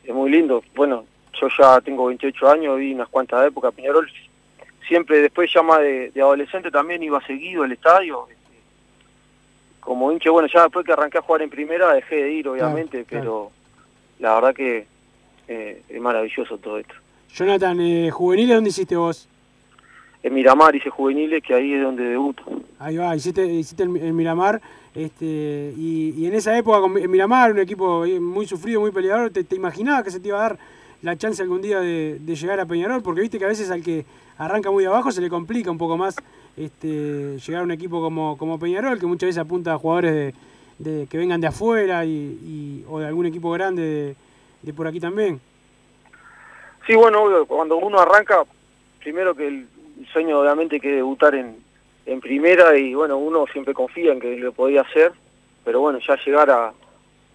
[0.05, 0.63] es muy lindo.
[0.75, 1.05] Bueno,
[1.41, 4.09] yo ya tengo 28 años, vi unas cuantas épocas, Peñarol
[4.87, 8.27] siempre después ya más de, adolescente también iba seguido al estadio.
[8.29, 8.45] Este,
[9.81, 13.05] como hinche, bueno, ya después que arranqué a jugar en primera dejé de ir, obviamente,
[13.09, 13.51] pero
[14.19, 14.87] la verdad que
[15.49, 16.95] eh, es maravilloso todo esto.
[17.33, 19.29] Jonathan, eh, ¿juveniles dónde hiciste vos?
[20.25, 22.43] En Miramar hice juveniles, que ahí es donde debuto.
[22.79, 24.61] Ahí va, hiciste, hiciste el Miramar.
[24.95, 29.31] Este, y, y en esa época con Mi- Miramar, un equipo muy sufrido, muy peleador,
[29.31, 30.59] ¿te, te imaginabas que se te iba a dar
[31.03, 33.03] la chance algún día de, de llegar a Peñarol?
[33.03, 34.05] Porque viste que a veces al que
[34.39, 36.17] arranca muy abajo se le complica un poco más
[36.57, 40.35] este, llegar a un equipo como, como Peñarol, que muchas veces apunta a jugadores de,
[40.79, 44.17] de- que vengan de afuera y, y- o de algún equipo grande de,
[44.63, 45.39] de por aquí también.
[46.87, 48.45] Sí, bueno, cuando uno arranca,
[49.03, 49.67] primero que el
[50.07, 51.57] sueño obviamente que debutar en,
[52.07, 55.13] en primera y bueno, uno siempre confía en que lo podía hacer,
[55.65, 56.73] pero bueno, ya llegar a,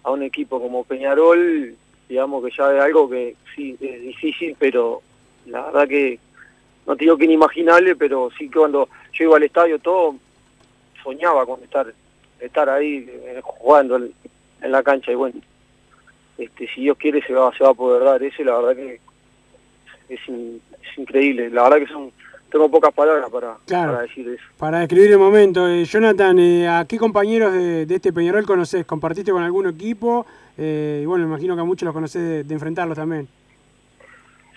[0.02, 1.74] a un equipo como Peñarol,
[2.08, 5.02] digamos que ya es algo que sí, es difícil, pero
[5.46, 6.18] la verdad que
[6.86, 10.16] no te digo que inimaginable, pero sí que cuando yo iba al estadio todo,
[11.02, 11.92] soñaba con estar
[12.40, 14.12] estar ahí eh, jugando en,
[14.62, 15.40] la cancha y bueno,
[16.38, 18.76] este si Dios quiere se va, se va a poder dar eso y la verdad
[18.76, 19.00] que
[20.08, 21.50] es, es increíble.
[21.50, 22.12] La verdad que son
[22.50, 23.92] tengo pocas palabras para, Claro.
[23.92, 24.42] para decir eso.
[24.58, 28.84] Para describir el momento, eh, Jonathan, eh, ¿a qué compañeros de, de este Peñarol conoces?
[28.84, 30.26] ¿Compartiste con algún equipo?
[30.58, 33.28] Eh, y bueno, imagino que a muchos los conocés de, de enfrentarlos también.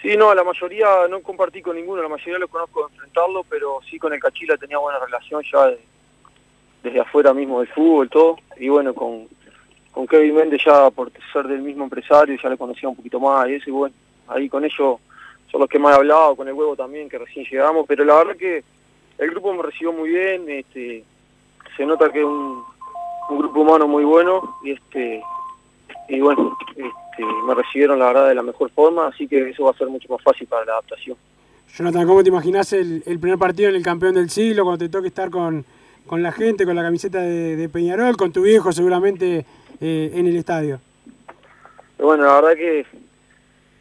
[0.02, 3.80] Sí, no, la mayoría no compartí con ninguno, la mayoría los conozco de enfrentarlo, pero
[3.90, 5.80] sí con el Cachila tenía buena relación ya de-
[6.84, 8.36] desde afuera mismo del fútbol, todo.
[8.58, 9.28] Y bueno, con,
[9.94, 13.48] con Kevin Méndez ya por ser del mismo empresario ya le conocía un poquito más
[13.48, 13.96] y eso, y bueno,
[14.28, 14.98] ahí con ellos
[15.54, 18.16] son los que más he hablado, con el huevo también, que recién llegamos, pero la
[18.16, 18.64] verdad que
[19.20, 21.04] el grupo me recibió muy bien, este
[21.78, 22.64] se nota que es un,
[23.30, 25.22] un grupo humano muy bueno y este
[26.10, 29.72] y bueno, este, me recibieron la verdad de la mejor forma, así que eso va
[29.72, 31.16] a ser mucho más fácil para la adaptación.
[31.78, 34.90] Jonathan, ¿cómo te imaginás el, el primer partido en el campeón del siglo, cuando te
[34.90, 35.64] toque estar con,
[36.08, 39.46] con la gente, con la camiseta de, de Peñarol, con tu viejo seguramente
[39.80, 40.80] eh, en el estadio?
[41.96, 42.86] Pero bueno, la verdad que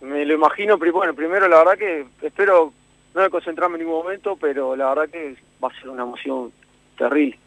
[0.02, 2.72] me lo imagino, pero bueno, primero la verdad que espero
[3.14, 6.52] no concentrarme en ningún momento, pero la verdad que va a ser una emoción
[6.98, 7.38] terrible.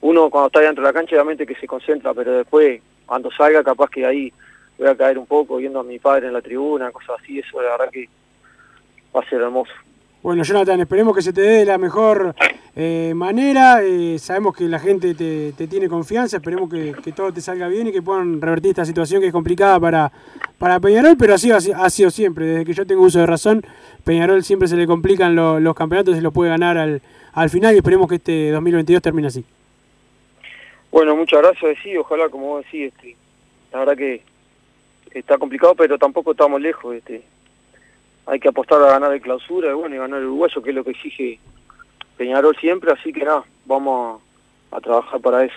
[0.00, 3.62] Uno cuando está dentro de la cancha obviamente que se concentra, pero después cuando salga
[3.62, 4.32] capaz que ahí
[4.78, 7.62] voy a caer un poco viendo a mi padre en la tribuna, cosas así, eso
[7.62, 8.08] la verdad que
[9.14, 9.72] va a ser hermoso.
[10.24, 12.34] Bueno, Jonathan, esperemos que se te dé de la mejor
[12.74, 13.82] eh, manera.
[13.84, 17.92] eh, sabemos que la gente te, tiene confianza, esperemos que, todo te salga bien y
[17.92, 20.10] que puedan revertir esta situación que es complicada para,
[20.56, 22.46] para Peñarol, pero ha, si- ha sido siempre.
[22.46, 23.62] Desde que yo tengo uso de razón,
[24.02, 27.02] Peñarol siempre se le complican lo- los campeonatos y los puede ganar al,
[27.34, 29.44] al final y esperemos que este 2022 termine así.
[30.90, 33.14] Bueno, muchas gracias, sí, ojalá como vos decís, este,
[33.74, 34.22] la verdad que
[35.12, 37.22] está complicado, pero tampoco estamos lejos, este,
[38.26, 40.76] hay que apostar a ganar el clausura y bueno, y ganar el uruguayo, que es
[40.76, 41.38] lo que exige
[42.16, 44.22] Peñarol siempre, así que nada, vamos
[44.70, 45.54] a, trabajar para eso.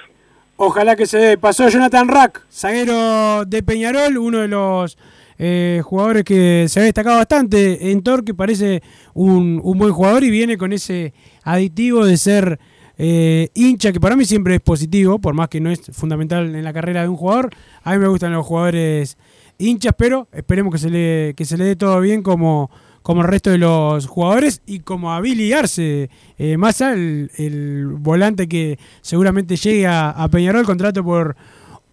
[0.57, 1.37] Ojalá que se.
[1.37, 4.97] Pasó Jonathan Rack, zaguero de Peñarol, uno de los
[5.37, 8.81] eh, jugadores que se ha destacado bastante en Torque, parece
[9.13, 11.13] un, un buen jugador y viene con ese
[11.43, 12.59] aditivo de ser
[12.99, 16.63] eh, hincha, que para mí siempre es positivo, por más que no es fundamental en
[16.63, 17.51] la carrera de un jugador.
[17.83, 19.17] A mí me gustan los jugadores
[19.57, 22.69] hinchas, pero esperemos que se le, que se le dé todo bien como,
[23.01, 27.87] como el resto de los jugadores y como a Billy Arce, eh, Massa, el, el
[27.87, 31.35] volante que seguramente llegue a, a Peñarol, contrato por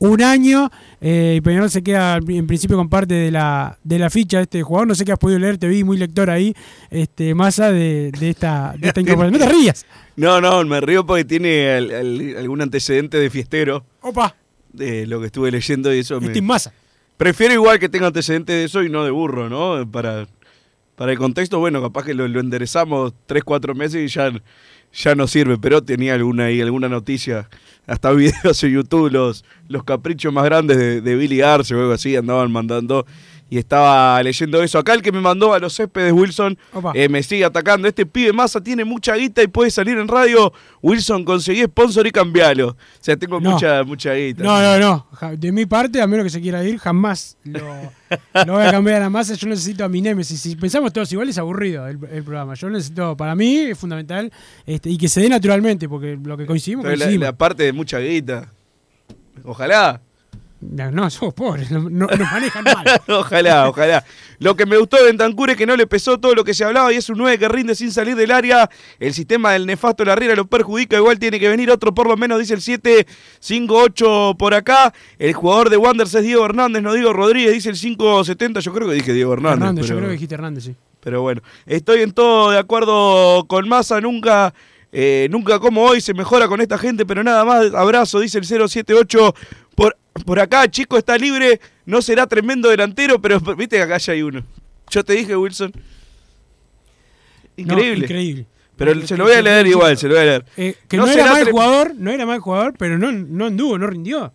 [0.01, 4.11] un año eh, y Peñarol se queda en principio con parte de la, de la
[4.11, 4.89] ficha de este jugador.
[4.89, 6.55] No sé qué has podido leer, te vi muy lector ahí,
[6.91, 9.41] este Massa, de, de esta, de esta incorporación.
[9.41, 9.87] No te rías.
[10.17, 13.85] No, no, me río porque tiene al- algún antecedente de fiestero.
[14.03, 14.35] Opa.
[14.73, 16.39] De lo que estuve leyendo y eso me...
[16.43, 16.73] Massa.
[17.17, 19.89] Prefiero igual que tenga antecedentes de eso y no de burro, ¿no?
[19.91, 20.27] Para,
[20.97, 24.33] para el contexto, bueno, capaz que lo, enderezamos tres, cuatro meses y ya,
[24.93, 27.49] ya no sirve, pero tenía alguna ahí, alguna noticia,
[27.87, 31.93] hasta videos en YouTube, los, los caprichos más grandes de, de Billy Arce o algo
[31.93, 33.07] así, andaban mandando
[33.51, 34.79] y estaba leyendo eso.
[34.79, 36.59] Acá el que me mandó a los céspedes Wilson
[36.95, 37.87] eh, me sigue atacando.
[37.87, 40.53] Este pibe masa tiene mucha guita y puede salir en radio.
[40.83, 42.69] Wilson, conseguí sponsor y cambialo.
[42.71, 43.53] O sea, tengo No.
[43.53, 44.43] mucha, mucha guita.
[44.43, 45.07] No, no, no.
[45.37, 47.61] De mi parte, a menos que se quiera ir, jamás lo,
[48.47, 49.35] lo voy a cambiar a la masa.
[49.35, 50.41] Yo necesito a mi némesis.
[50.41, 52.55] Si pensamos todos igual, es aburrido el, el programa.
[52.55, 54.33] Yo necesito, para mí, es fundamental
[54.67, 57.27] este, y que se dé naturalmente, porque lo que coincidimos, Pero la, coincidimos.
[57.27, 58.51] la parte de mucha guita.
[59.45, 60.01] Ojalá.
[60.71, 62.85] No, no, somos pobres, no, no- nos manejan mal.
[63.09, 64.05] ojalá, ojalá.
[64.39, 66.65] Lo que me gustó de Bentancur es que no le pesó todo lo que se
[66.65, 68.69] hablaba y es un 9 que rinde sin salir del área.
[68.99, 70.97] El sistema del nefasto Larriera lo perjudica.
[70.97, 74.93] Igual tiene que venir otro por lo menos, dice el 758 por acá.
[75.19, 78.61] El jugador de Wanderers es Diego Hernández, no digo Rodríguez, dice el 570.
[78.61, 79.59] Yo creo que dije Diego Hernández.
[79.61, 80.75] Hernández, pero- yo creo que dijiste Hernández, sí.
[81.01, 84.55] pero bueno, estoy en todo de acuerdo con Massa, nunca,
[84.93, 88.45] eh, nunca como hoy se mejora con esta gente, pero nada más, abrazo, dice el
[88.45, 89.35] 078.
[89.75, 94.12] Por, por acá, chico está libre, no será tremendo delantero, pero viste que acá ya
[94.12, 94.45] hay uno.
[94.91, 95.72] Yo te dije, Wilson.
[97.57, 98.05] No, Increíble.
[98.05, 98.47] increíble.
[98.77, 100.45] Pero se lo voy a leer igual, se lo voy a leer.
[100.57, 103.87] Eh, que no, era mal jugador, no era mal jugador, pero no, no anduvo, no
[103.87, 104.33] rindió.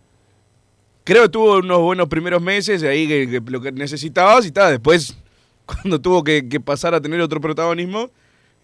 [1.04, 4.70] Creo que tuvo unos buenos primeros meses, ahí que, lo que necesitabas y está.
[4.70, 5.16] Después,
[5.66, 8.10] cuando tuvo que, pasar a tener otro protagonismo,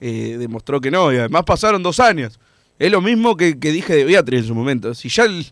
[0.01, 1.13] eh, demostró que no.
[1.13, 2.41] Y además pasaron dos años.
[2.79, 4.95] Es lo mismo que, que dije de Beatriz en su momento.
[4.95, 5.47] Si ya el,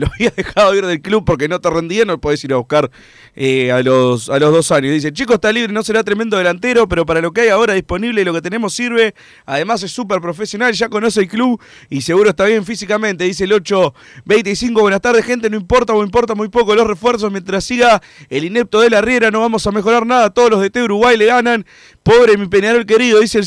[0.00, 2.90] lo había dejado ir del club porque no te rendía, no puedes ir a buscar
[3.36, 4.92] eh, a, los, a los dos años.
[4.92, 8.22] Dice, chico está libre, no será tremendo delantero, pero para lo que hay ahora disponible
[8.22, 9.14] y lo que tenemos sirve.
[9.46, 13.24] Además es súper profesional, ya conoce el club y seguro está bien físicamente.
[13.24, 17.30] Dice el 825, buenas tardes gente, no importa o importa muy poco los refuerzos.
[17.30, 20.30] Mientras siga el inepto de la Riera no vamos a mejorar nada.
[20.30, 21.66] Todos los de T Uruguay le ganan.
[22.02, 23.44] Pobre mi Peñarol querido, dice el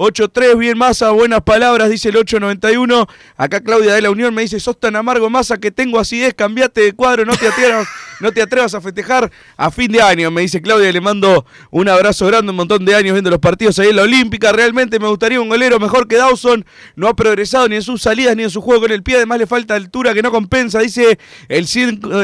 [0.00, 3.06] 783, bien masa, buenas palabras, dice el 891.
[3.36, 6.80] Acá Claudia de la Unión me dice, sos tan amargo masa que tengo es, cambiate
[6.80, 7.86] de cuadro, no te atrevas,
[8.20, 11.88] no te atrevas a festejar a fin de año, me dice Claudia, le mando un
[11.88, 15.08] abrazo grande, un montón de años viendo los partidos ahí en la Olímpica, realmente me
[15.08, 16.64] gustaría un golero mejor que Dawson,
[16.96, 19.38] no ha progresado ni en sus salidas ni en su juego con el pie, además
[19.38, 21.18] le falta altura que no compensa, dice
[21.48, 21.66] el,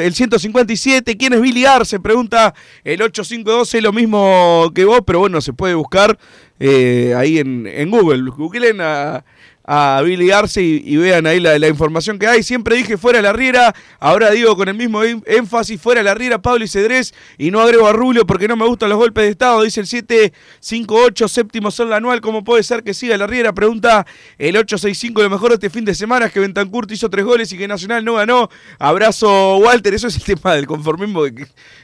[0.03, 1.99] el 157, ¿quién es Billy Arce?
[2.01, 6.19] Pregunta el 8512, lo mismo que vos, pero bueno, se puede buscar
[6.59, 8.81] eh, ahí en, en Google, googleen
[9.67, 12.43] a Billy Arce y, vean ahí la, información que hay.
[12.43, 16.64] Siempre dije fuera la Riera, ahora digo con el mismo énfasis fuera la Riera, Pablo
[16.64, 19.62] y Cedrés y no agrego a Rulio porque no me gustan los golpes de Estado.
[19.62, 23.53] Dice el 758, séptimo sol anual, ¿cómo puede ser que siga la Riera?
[23.53, 24.07] Pregunta
[24.39, 27.59] el 865, lo mejor este fin de semana es que Bentancurt hizo tres goles y
[27.59, 28.49] que Nacional no ganó.
[28.79, 31.25] Abrazo Walter, eso es el tema del conformismo,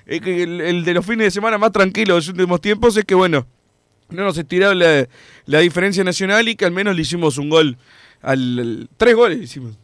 [0.07, 3.47] el de los fines de semana más tranquilos de los últimos tiempos es que bueno
[4.11, 5.09] no nos estiraba la,
[5.47, 7.79] la, diferencia nacional y que al menos le hicimos un gol.
[8.21, 9.77] Al, tres goles hicimos.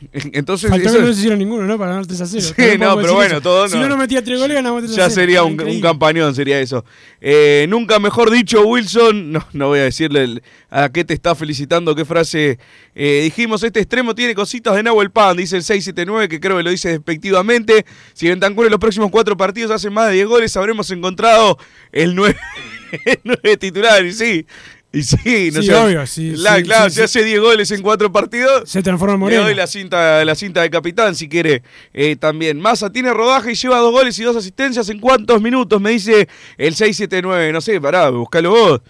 [0.32, 1.78] Entonces, Faltó que no se hicieron ninguno, ¿no?
[1.78, 2.42] Para ganar 3 a 0.
[2.56, 3.68] Sí, no, pero bueno, todo no.
[3.68, 5.06] Si no nos metía tres goles, ganamos 3 a 0.
[5.08, 6.84] Ya sería un, un, campañón, sería eso.
[7.20, 9.24] Eh, nunca mejor dicho, Wilson.
[9.34, 12.58] No, no voy a decirle a qué te está felicitando, qué frase
[12.94, 13.62] eh, dijimos.
[13.64, 16.90] Este extremo tiene cositas de Nahuel Pan, dice el 679, que creo que lo dice
[16.90, 17.84] despectivamente.
[18.12, 21.58] Si Bentancur en los próximos cuatro partidos hace más de 10 goles, habremos encontrado
[21.90, 22.36] el 9,
[23.04, 24.04] el 9 titular.
[24.04, 24.46] Y sí,
[24.94, 25.74] y sí, no sí, sé.
[25.74, 28.70] obvio, sí, la, sí, claro, sí, si hace 10 goles en 4 partidos.
[28.70, 29.42] Se transforma en Le Moreno.
[29.42, 32.60] doy la cinta, la cinta de capitán si quiere eh, también.
[32.60, 36.28] Massa tiene rodaje y lleva dos goles y dos asistencias en cuántos minutos, me dice
[36.56, 37.52] el 679.
[37.52, 38.80] No sé, pará, buscalo vos.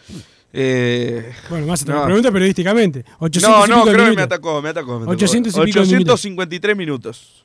[0.52, 2.00] Eh, bueno, Massa te no.
[2.00, 3.05] lo pregunta periodísticamente.
[3.18, 4.16] 800 no, no, creo que minutos.
[4.16, 4.92] me atacó, me atacó.
[4.98, 5.11] Me atacó.
[5.12, 7.44] 800 y pico 853 minutos.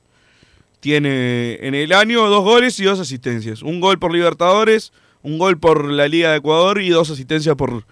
[0.79, 3.63] Tiene en el año dos goles y dos asistencias.
[3.63, 4.93] Un gol por Libertadores,
[5.23, 7.83] un gol por la Liga de Ecuador y dos asistencias por,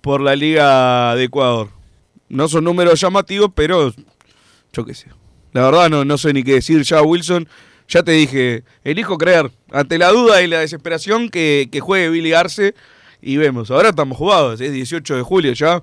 [0.00, 1.68] por la Liga de Ecuador.
[2.28, 3.92] No son números llamativos, pero
[4.72, 5.08] yo qué sé.
[5.52, 7.48] La verdad no, no sé ni qué decir ya, Wilson.
[7.88, 9.50] Ya te dije, elijo creer.
[9.72, 12.74] Ante la duda y la desesperación que, que juegue Billy Arce
[13.20, 13.70] y vemos.
[13.70, 15.82] Ahora estamos jugados, es 18 de julio ya.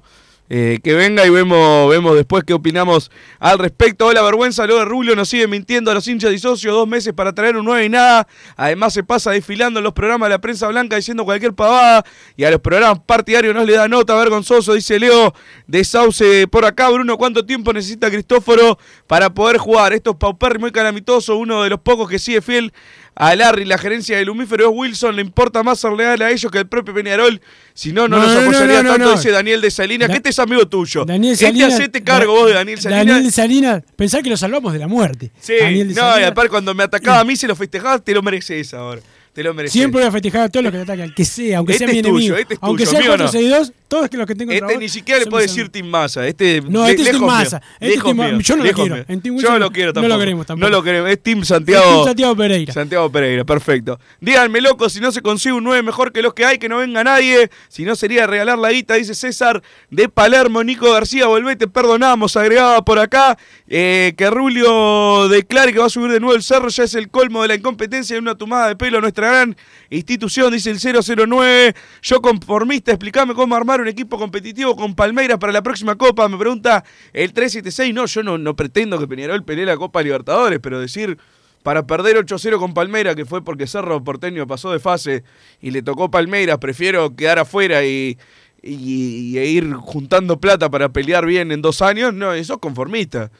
[0.49, 4.07] Eh, que venga y vemos, vemos después qué opinamos al respecto.
[4.07, 6.73] Hola, vergüenza, lo de Rubio nos sigue mintiendo a los hinchas y socios.
[6.73, 8.27] Dos meses para traer un 9 y nada.
[8.55, 12.05] Además, se pasa desfilando en los programas de la prensa blanca diciendo cualquier pavada.
[12.37, 15.33] Y a los programas partidarios no le da nota, vergonzoso, dice Leo
[15.67, 16.89] de Sauce por acá.
[16.89, 19.91] Bruno, ¿cuánto tiempo necesita Cristóforo para poder jugar?
[19.91, 21.35] Esto es paupérrimo y calamitoso.
[21.35, 22.71] Uno de los pocos que sigue fiel
[23.19, 26.51] a Larry, la gerencia del Lumífero es Wilson, le importa más ser leal a ellos
[26.51, 27.41] que al propio Peñarol,
[27.73, 30.17] si no, no, No, nos no, apoyaría no, tanto, dice Daniel de Salinas, Da- que
[30.17, 31.03] este es amigo tuyo.
[31.03, 31.73] Daniel este Salinas.
[31.73, 33.05] hacete cargo Da- vos de Daniel Salinas.
[33.07, 35.31] Daniel Salinas, pensá que lo salvamos de la muerte.
[35.39, 36.19] sí, Daniel de no, Salinas.
[36.21, 39.01] y aparte cuando me atacaba a mí se lo festejabas, te lo mereces ahora.
[39.37, 39.73] Te lo mereces.
[39.73, 41.93] Siempre voy a festejar a todos los que te atacan, que sea, aunque Este sea
[41.93, 42.35] mi tuyo, enemigo.
[42.37, 43.25] este es aunque tuyo, sea mío no.
[43.25, 46.27] 462, todos los que tengo Este vos ni siquiera le puedo decir Team Massa.
[46.27, 47.61] Este, No, este es Team Massa.
[47.79, 48.95] Este Team yo no lo quiero.
[48.95, 49.05] mío.
[49.07, 50.19] En Team Yo no lo quiero no lo tampoco.
[50.19, 50.69] queremos tampoco.
[50.71, 51.11] No lo queremos.
[51.11, 51.85] Es Team Es Santiago.
[51.85, 52.73] Team Santiago Pereira.
[52.73, 53.99] Santiago Pereira, perfecto.
[54.19, 56.79] Díganme, loco, si no se consigue un 9 mejor que los que hay, que no
[56.79, 57.51] venga nadie.
[57.67, 59.61] Si no sería regalar la guita, dice César
[59.91, 60.63] de Palermo.
[60.63, 62.35] Nico García, volvete, perdonamos.
[62.37, 66.69] Agregaba por acá eh, que Rulio declare que va a subir de nuevo el cerro.
[66.69, 69.55] Ya es el colmo de la incompetencia de una tomada de pelo a nuestra gran
[69.89, 71.75] institución, dice el 009.
[72.01, 76.27] Yo conformista, explícame cómo armar un equipo competitivo con Palmeiras para la próxima Copa.
[76.27, 77.93] Me pregunta el 376.
[77.93, 81.17] No, yo no, no pretendo que Peñarol pelee la Copa Libertadores, pero decir
[81.63, 85.23] para perder 8-0 con Palmeiras, que fue porque Cerro Porteño pasó de fase
[85.61, 88.17] y le tocó Palmeiras, prefiero quedar afuera y,
[88.63, 92.13] y- y ir juntando plata para pelear bien en dos años.
[92.13, 93.31] No, eso es conformista.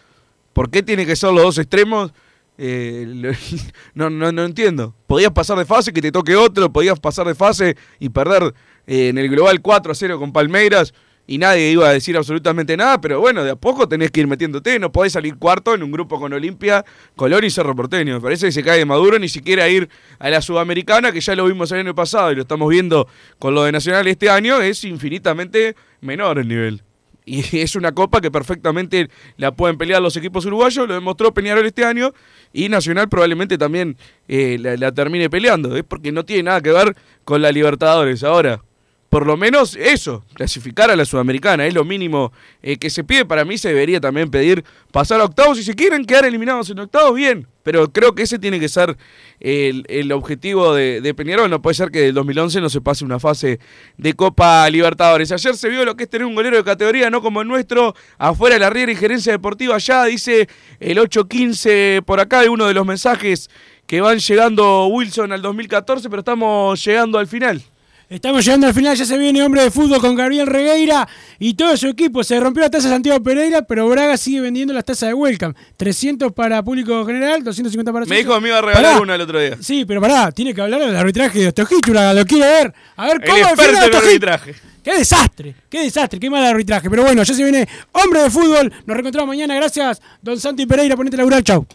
[0.51, 2.11] ¿Por qué tiene que ser los dos extremos?
[2.57, 3.05] Eh,
[3.93, 4.95] no, no, no entiendo.
[5.07, 8.53] Podías pasar de fase, que te toque otro, podías pasar de fase y perder
[8.85, 10.93] eh, en el global 4 a 0 con Palmeiras
[11.27, 14.27] y nadie iba a decir absolutamente nada, pero bueno, de a poco tenés que ir
[14.27, 16.85] metiéndote, no podés salir cuarto en un grupo con Olimpia,
[17.17, 18.15] Colón y Cerro Porteño.
[18.15, 19.89] Me parece que se cae de Maduro ni siquiera ir
[20.19, 23.07] a la Sudamericana, que ya lo vimos el año pasado y lo estamos viendo
[23.39, 26.86] con lo de Nacional este año, es infinitamente menor el nivel.
[27.27, 31.65] Y es una copa que perfectamente la pueden pelear los equipos uruguayos, lo demostró Peñarol
[31.65, 32.13] este año,
[32.53, 33.97] y Nacional probablemente también
[34.27, 35.75] eh, la, termine peleando.
[35.75, 38.23] Es porque no tiene nada que ver con la Libertadores.
[38.23, 38.63] Ahora,
[39.09, 43.23] por lo menos eso, clasificar a la Sudamericana, es lo mínimo eh, que se pide.
[43.25, 45.57] Para mí se debería también pedir pasar a octavos.
[45.57, 47.47] Si se quieren quedar eliminados en octavos, bien.
[47.63, 48.97] Pero creo que ese tiene que ser
[49.39, 51.49] el, el objetivo de, de, Peñarol.
[51.49, 53.59] No puede ser que del 2011 no se pase una fase
[53.97, 55.31] de Copa Libertadores.
[55.31, 57.95] Ayer se vio lo que es tener un golero de categoría, no como el nuestro,
[58.17, 59.77] afuera de la Riera y Gerencia Deportiva.
[59.77, 60.49] Ya dice
[60.79, 63.49] el 8-15 por acá, de uno de los mensajes
[63.85, 67.61] que van llegando Wilson al 2014, pero estamos llegando al final.
[68.09, 71.05] Estamos llegando al final, ya se viene hombre de fútbol con Gabriel Regueira
[71.39, 72.23] y todo su equipo.
[72.23, 75.53] Se rompió la tasa de Santiago Pereira, pero Braga sigue vendiendo las tasas de Welcome.
[75.75, 78.05] 300 para público general, 250 para...
[78.05, 79.01] Me dijo que me iba a regalar pará.
[79.01, 79.57] una el otro día.
[79.59, 82.73] Sí, pero pará, tiene que hablar del arbitraje de Ostojic, lo quiere ver.
[82.95, 84.55] A ver cómo el experto en arbitraje.
[84.81, 86.89] Qué desastre, qué desastre, qué mal arbitraje.
[86.89, 88.71] Pero bueno, ya se viene hombre de fútbol.
[88.85, 89.53] Nos reencontramos mañana.
[89.53, 90.95] Gracias, don Santi Pereira.
[90.95, 91.43] Ponete laburar.
[91.43, 91.67] Chau.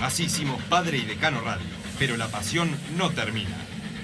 [0.00, 1.66] Así hicimos Padre y Decano Radio.
[1.98, 3.73] Pero la pasión no termina.